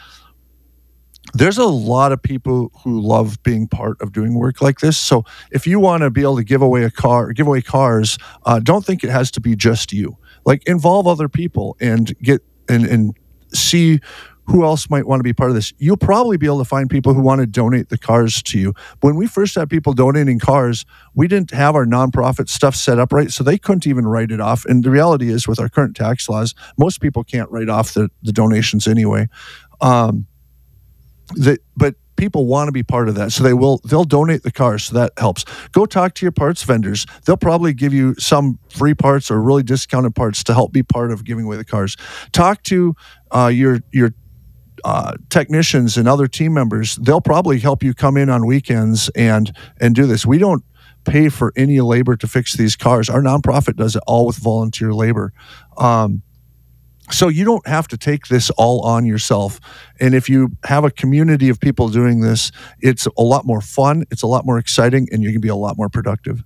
[1.33, 4.97] there's a lot of people who love being part of doing work like this.
[4.97, 8.17] So if you want to be able to give away a car, give away cars,
[8.45, 10.17] uh, don't think it has to be just you.
[10.45, 13.17] Like involve other people and get and and
[13.53, 13.99] see
[14.47, 15.73] who else might want to be part of this.
[15.77, 18.73] You'll probably be able to find people who want to donate the cars to you.
[19.01, 23.11] When we first had people donating cars, we didn't have our nonprofit stuff set up
[23.11, 24.65] right, so they couldn't even write it off.
[24.65, 28.09] And the reality is, with our current tax laws, most people can't write off the,
[28.23, 29.27] the donations anyway.
[29.81, 30.27] Um,
[31.35, 34.51] that but people want to be part of that so they will they'll donate the
[34.51, 38.57] cars so that helps go talk to your parts vendors they'll probably give you some
[38.69, 41.95] free parts or really discounted parts to help be part of giving away the cars
[42.31, 42.95] talk to
[43.31, 44.13] uh, your your
[44.83, 49.55] uh, technicians and other team members they'll probably help you come in on weekends and
[49.79, 50.63] and do this we don't
[51.05, 54.93] pay for any labor to fix these cars our nonprofit does it all with volunteer
[54.93, 55.33] labor
[55.77, 56.21] um,
[57.09, 59.59] so you don't have to take this all on yourself.
[59.99, 62.51] And if you have a community of people doing this,
[62.81, 65.55] it's a lot more fun, it's a lot more exciting, and you can be a
[65.55, 66.43] lot more productive.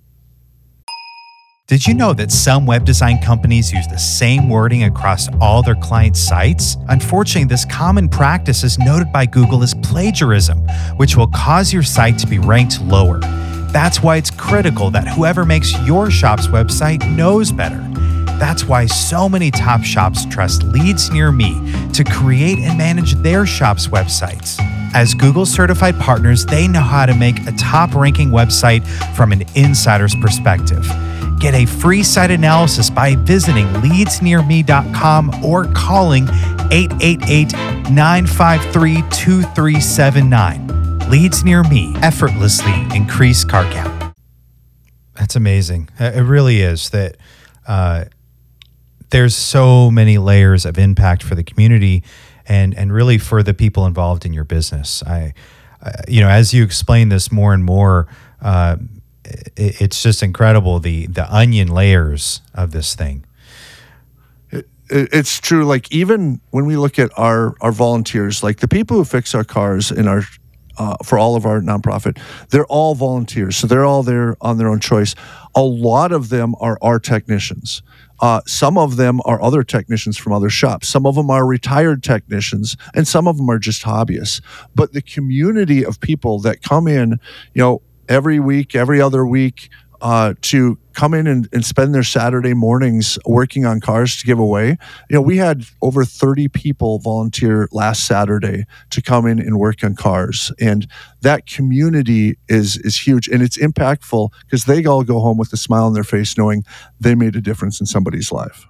[1.72, 5.74] Did you know that some web design companies use the same wording across all their
[5.74, 6.76] client sites?
[6.90, 10.58] Unfortunately, this common practice is noted by Google as plagiarism,
[10.98, 13.20] which will cause your site to be ranked lower.
[13.72, 17.80] That's why it's critical that whoever makes your shop's website knows better.
[18.42, 21.54] That's why so many top shops trust Leads Near Me
[21.92, 24.58] to create and manage their shop's websites.
[24.94, 28.84] As Google certified partners, they know how to make a top ranking website
[29.14, 30.84] from an insider's perspective.
[31.38, 36.24] Get a free site analysis by visiting leadsnearme.com or calling
[36.72, 37.52] 888
[37.92, 40.98] 953 2379.
[41.08, 44.16] Leads Near Me effortlessly increase car count.
[45.14, 45.90] That's amazing.
[46.00, 47.16] It really is that.
[47.68, 48.06] Uh,
[49.12, 52.02] there's so many layers of impact for the community
[52.46, 55.02] and and really for the people involved in your business.
[55.04, 55.34] I,
[55.80, 58.08] I you know, as you explain this more and more,
[58.40, 58.78] uh,
[59.24, 63.24] it, it's just incredible the the onion layers of this thing.
[64.90, 65.64] it's true.
[65.64, 69.44] Like even when we look at our our volunteers, like the people who fix our
[69.44, 70.22] cars in our
[70.78, 74.68] uh, for all of our nonprofit, they're all volunteers, so they're all there on their
[74.68, 75.14] own choice.
[75.54, 77.82] A lot of them are our technicians.
[78.22, 80.88] Uh, some of them are other technicians from other shops.
[80.88, 84.40] Some of them are retired technicians, and some of them are just hobbyists.
[84.74, 87.18] But the community of people that come in,
[87.52, 89.68] you know, every week, every other week,
[90.02, 94.38] uh, to come in and, and spend their Saturday mornings working on cars to give
[94.38, 94.76] away.
[95.08, 99.84] You know, we had over 30 people volunteer last Saturday to come in and work
[99.84, 100.52] on cars.
[100.60, 100.88] And
[101.22, 105.56] that community is is huge and it's impactful because they all go home with a
[105.56, 106.64] smile on their face knowing
[106.98, 108.66] they made a difference in somebody's life.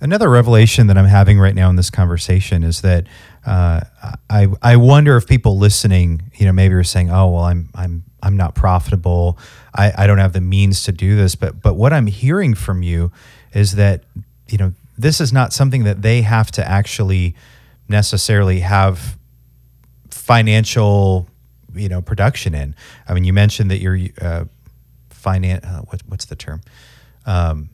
[0.00, 3.06] Another revelation that I'm having right now in this conversation is that
[3.44, 3.80] uh,
[4.30, 8.04] I I wonder if people listening, you know, maybe are saying, "Oh, well, I'm I'm
[8.22, 9.38] I'm not profitable.
[9.74, 12.82] I, I don't have the means to do this." But but what I'm hearing from
[12.82, 13.10] you
[13.52, 14.04] is that
[14.48, 17.34] you know this is not something that they have to actually
[17.88, 19.18] necessarily have
[20.10, 21.26] financial,
[21.74, 22.76] you know, production in.
[23.08, 24.44] I mean, you mentioned that you're uh,
[25.10, 25.64] finance.
[25.64, 26.60] Uh, what, what's the term?
[27.26, 27.70] Um,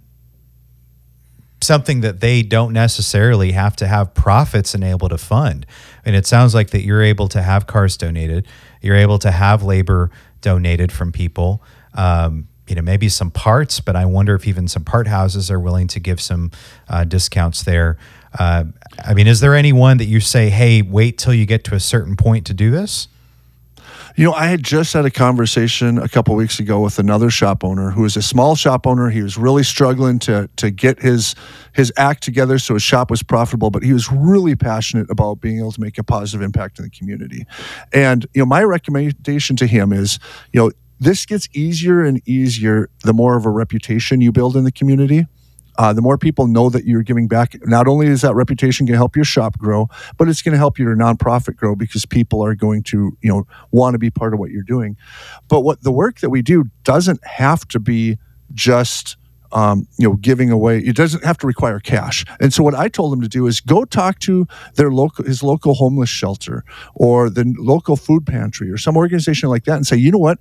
[1.68, 5.66] something that they don't necessarily have to have profits and able to fund.
[6.04, 8.48] And it sounds like that you're able to have cars donated,
[8.80, 10.10] you're able to have labor
[10.40, 11.62] donated from people.
[11.94, 15.60] Um, you know, maybe some parts, but I wonder if even some part houses are
[15.60, 16.50] willing to give some
[16.88, 17.96] uh, discounts there.
[18.38, 18.64] Uh,
[19.06, 21.80] I mean, is there anyone that you say, hey, wait till you get to a
[21.80, 23.08] certain point to do this?
[24.18, 27.62] You know, I had just had a conversation a couple weeks ago with another shop
[27.62, 29.10] owner who is a small shop owner.
[29.10, 31.36] He was really struggling to to get his
[31.72, 35.60] his act together so his shop was profitable, but he was really passionate about being
[35.60, 37.46] able to make a positive impact in the community.
[37.92, 40.18] And you know, my recommendation to him is,
[40.52, 44.64] you know, this gets easier and easier the more of a reputation you build in
[44.64, 45.28] the community.
[45.79, 48.95] Uh, the more people know that you're giving back, not only is that reputation going
[48.95, 52.45] to help your shop grow, but it's going to help your nonprofit grow because people
[52.45, 54.97] are going to, you know, want to be part of what you're doing.
[55.49, 58.18] But what the work that we do doesn't have to be
[58.53, 59.16] just
[59.53, 60.79] um, you know, giving away.
[60.79, 62.24] It doesn't have to require cash.
[62.41, 65.43] And so what I told him to do is go talk to their local, his
[65.43, 66.64] local homeless shelter
[66.95, 70.39] or the local food pantry or some organization like that, and say, you know what,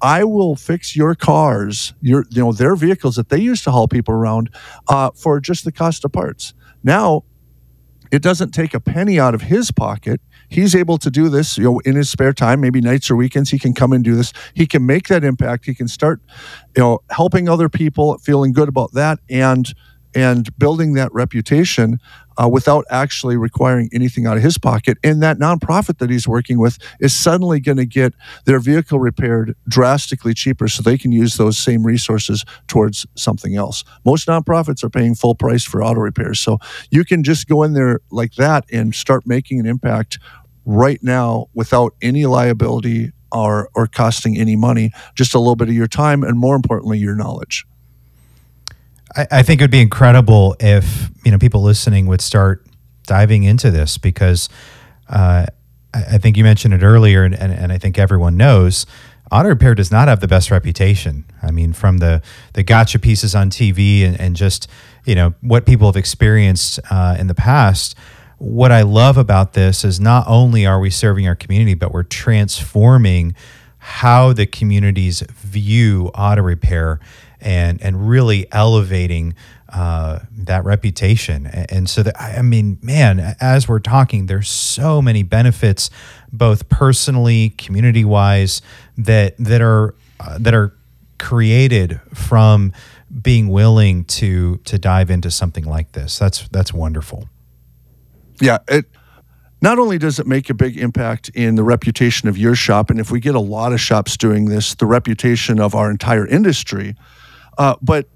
[0.00, 3.88] I will fix your cars, your you know their vehicles that they used to haul
[3.88, 4.50] people around
[4.88, 6.54] uh, for just the cost of parts.
[6.82, 7.24] Now,
[8.10, 10.20] it doesn't take a penny out of his pocket.
[10.48, 13.50] He's able to do this, you know, in his spare time, maybe nights or weekends.
[13.50, 14.32] He can come and do this.
[14.54, 15.64] He can make that impact.
[15.64, 16.20] He can start,
[16.76, 19.72] you know, helping other people, feeling good about that, and
[20.16, 22.00] and building that reputation
[22.42, 24.96] uh, without actually requiring anything out of his pocket.
[25.04, 28.14] And that nonprofit that he's working with is suddenly going to get
[28.46, 33.84] their vehicle repaired drastically cheaper so they can use those same resources towards something else.
[34.06, 36.40] Most nonprofits are paying full price for auto repairs.
[36.40, 36.58] So
[36.90, 40.18] you can just go in there like that and start making an impact
[40.64, 45.74] right now without any liability or, or costing any money, just a little bit of
[45.74, 47.66] your time and more importantly, your knowledge.
[49.16, 52.66] I, I think it would be incredible if you know people listening would start
[53.06, 54.48] diving into this because
[55.08, 55.46] uh,
[55.94, 58.86] I, I, think you mentioned it earlier, and, and, and I think everyone knows
[59.32, 61.24] auto repair does not have the best reputation.
[61.42, 64.68] I mean, from the the gotcha pieces on TV and, and just
[65.04, 67.94] you know what people have experienced uh, in the past.
[68.38, 72.02] What I love about this is not only are we serving our community, but we're
[72.02, 73.34] transforming
[73.78, 77.00] how the communities view auto repair
[77.46, 79.34] and and really elevating
[79.68, 81.46] uh, that reputation.
[81.46, 85.88] And so that I mean, man, as we're talking, there's so many benefits,
[86.32, 88.62] both personally, community wise,
[88.98, 90.76] that that are uh, that are
[91.18, 92.72] created from
[93.22, 96.18] being willing to to dive into something like this.
[96.18, 97.28] That's that's wonderful.
[98.40, 98.86] Yeah, it
[99.62, 102.98] not only does it make a big impact in the reputation of your shop, and
[102.98, 106.96] if we get a lot of shops doing this, the reputation of our entire industry
[107.58, 108.08] uh, but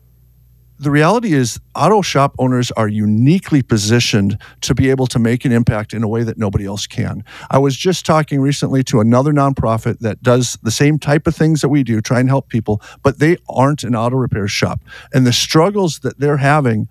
[0.80, 5.52] the reality is, auto shop owners are uniquely positioned to be able to make an
[5.52, 7.22] impact in a way that nobody else can.
[7.50, 11.60] I was just talking recently to another nonprofit that does the same type of things
[11.60, 14.82] that we do, try and help people, but they aren't an auto repair shop.
[15.12, 16.88] And the struggles that they're having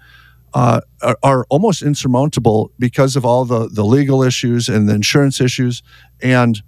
[0.54, 5.41] uh, are, are, almost insurmountable because of all the, the legal issues and the insurance
[5.41, 5.84] issues.
[6.22, 6.62] And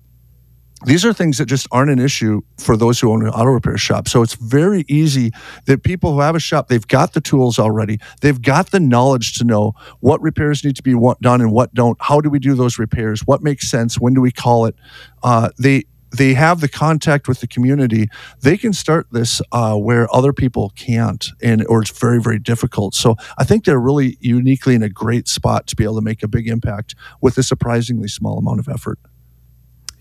[0.85, 3.77] these are things that just aren't an issue for those who own an auto repair
[3.77, 4.07] shop.
[4.07, 5.31] So it's very easy
[5.65, 7.99] that people who have a shop, they've got the tools already.
[8.21, 11.97] They've got the knowledge to know what repairs need to be done and what don't.
[12.01, 13.21] How do we do those repairs?
[13.25, 13.99] What makes sense?
[13.99, 14.75] When do we call it?
[15.23, 18.09] Uh, they they have the contact with the community.
[18.41, 22.95] They can start this uh, where other people can't, and or it's very very difficult.
[22.95, 26.21] So I think they're really uniquely in a great spot to be able to make
[26.23, 28.99] a big impact with a surprisingly small amount of effort.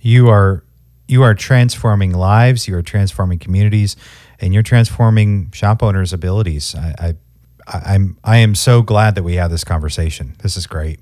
[0.01, 0.65] You are
[1.11, 3.97] you are transforming lives, you are transforming communities,
[4.39, 6.75] and you're transforming shop owners' abilities.
[6.75, 7.15] I, I,
[7.67, 10.35] I'm I am so glad that we have this conversation.
[10.43, 11.01] This is great.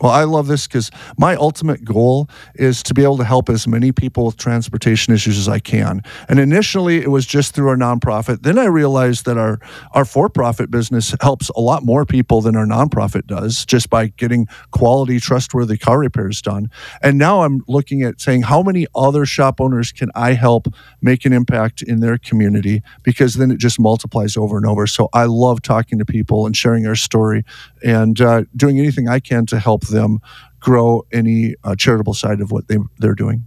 [0.00, 3.68] Well, I love this because my ultimate goal is to be able to help as
[3.68, 6.02] many people with transportation issues as I can.
[6.28, 8.42] And initially, it was just through our nonprofit.
[8.42, 9.60] Then I realized that our
[9.92, 14.46] our for-profit business helps a lot more people than our nonprofit does, just by getting
[14.70, 16.70] quality, trustworthy car repairs done.
[17.02, 20.68] And now I'm looking at saying, how many other shop owners can I help
[21.02, 22.82] make an impact in their community?
[23.02, 24.86] Because then it just multiplies over and over.
[24.86, 27.44] So I love talking to people and sharing our story
[27.82, 30.20] and uh, doing anything I can to help them
[30.60, 33.46] grow any uh, charitable side of what they, they're doing.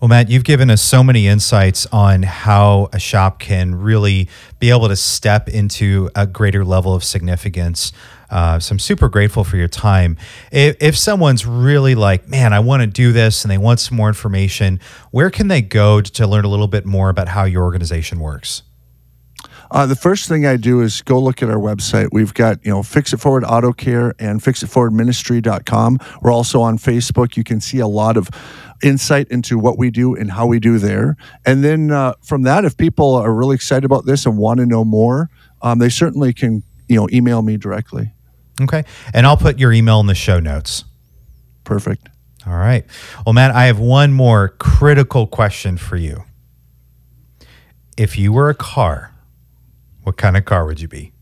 [0.00, 4.28] Well, Matt, you've given us so many insights on how a shop can really
[4.58, 7.92] be able to step into a greater level of significance.
[8.28, 10.18] Uh, so I'm super grateful for your time.
[10.52, 13.96] If, if someone's really like, man, I want to do this and they want some
[13.96, 14.80] more information,
[15.12, 18.62] where can they go to learn a little bit more about how your organization works?
[19.70, 22.08] Uh, the first thing I do is go look at our website.
[22.12, 25.98] We've got, you know, Fix It Forward Auto Care and fixitforwardministry.com.
[26.22, 27.36] We're also on Facebook.
[27.36, 28.28] You can see a lot of
[28.82, 31.16] insight into what we do and how we do there.
[31.44, 34.66] And then uh, from that, if people are really excited about this and want to
[34.66, 35.30] know more,
[35.62, 38.12] um, they certainly can, you know, email me directly.
[38.60, 38.84] Okay.
[39.12, 40.84] And I'll put your email in the show notes.
[41.64, 42.08] Perfect.
[42.46, 42.84] All right.
[43.24, 46.24] Well, Matt, I have one more critical question for you.
[47.96, 49.12] If you were a car,
[50.06, 51.12] what kind of car would you be?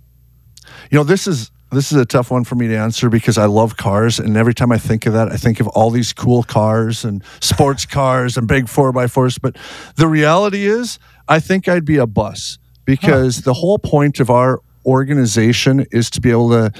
[0.90, 3.46] You know, this is this is a tough one for me to answer because I
[3.46, 6.42] love cars, and every time I think of that, I think of all these cool
[6.42, 9.38] cars and sports cars and big four by fours.
[9.38, 9.56] But
[9.96, 13.42] the reality is, I think I'd be a bus because huh.
[13.46, 16.70] the whole point of our organization is to be able to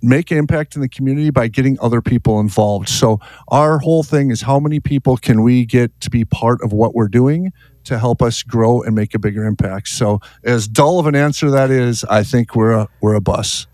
[0.00, 2.88] make impact in the community by getting other people involved.
[2.88, 6.72] So our whole thing is how many people can we get to be part of
[6.72, 7.52] what we're doing
[7.90, 9.88] to help us grow and make a bigger impact.
[9.88, 13.66] So as dull of an answer that is, I think we're a we're a bus.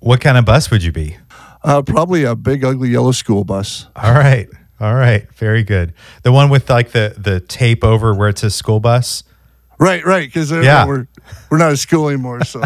[0.00, 1.16] What kind of bus would you be?
[1.62, 3.86] Uh, probably a big ugly yellow school bus.
[3.94, 4.48] All right.
[4.80, 5.30] All right.
[5.34, 5.92] Very good.
[6.22, 9.22] The one with like the the tape over where it says school bus.
[9.78, 10.26] Right, right.
[10.26, 10.86] Because uh, yeah.
[10.86, 11.06] we're
[11.50, 12.62] we're not a school anymore, so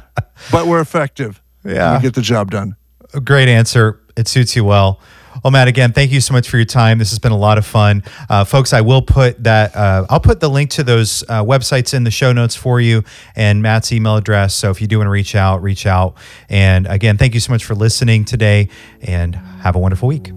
[0.50, 1.42] but we're effective.
[1.64, 2.76] Yeah, we get the job done.
[3.14, 4.00] A great answer.
[4.16, 5.00] It suits you well.
[5.42, 6.98] Well, Matt, again, thank you so much for your time.
[6.98, 8.72] This has been a lot of fun, uh, folks.
[8.72, 9.76] I will put that.
[9.76, 13.04] Uh, I'll put the link to those uh, websites in the show notes for you
[13.34, 14.54] and Matt's email address.
[14.54, 16.16] So if you do want to reach out, reach out.
[16.48, 18.68] And again, thank you so much for listening today,
[19.02, 20.32] and have a wonderful week.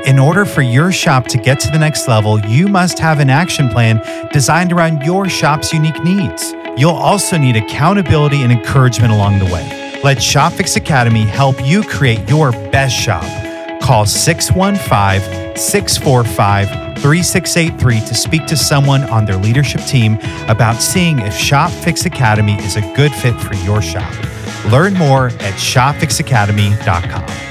[0.07, 3.29] In order for your shop to get to the next level, you must have an
[3.29, 6.53] action plan designed around your shop's unique needs.
[6.77, 9.88] You'll also need accountability and encouragement along the way.
[10.01, 13.23] Let ShopFix Academy help you create your best shop.
[13.81, 16.67] Call 615 645
[16.99, 22.77] 3683 to speak to someone on their leadership team about seeing if ShopFix Academy is
[22.77, 24.13] a good fit for your shop.
[24.71, 27.48] Learn more at shopfixacademy.com.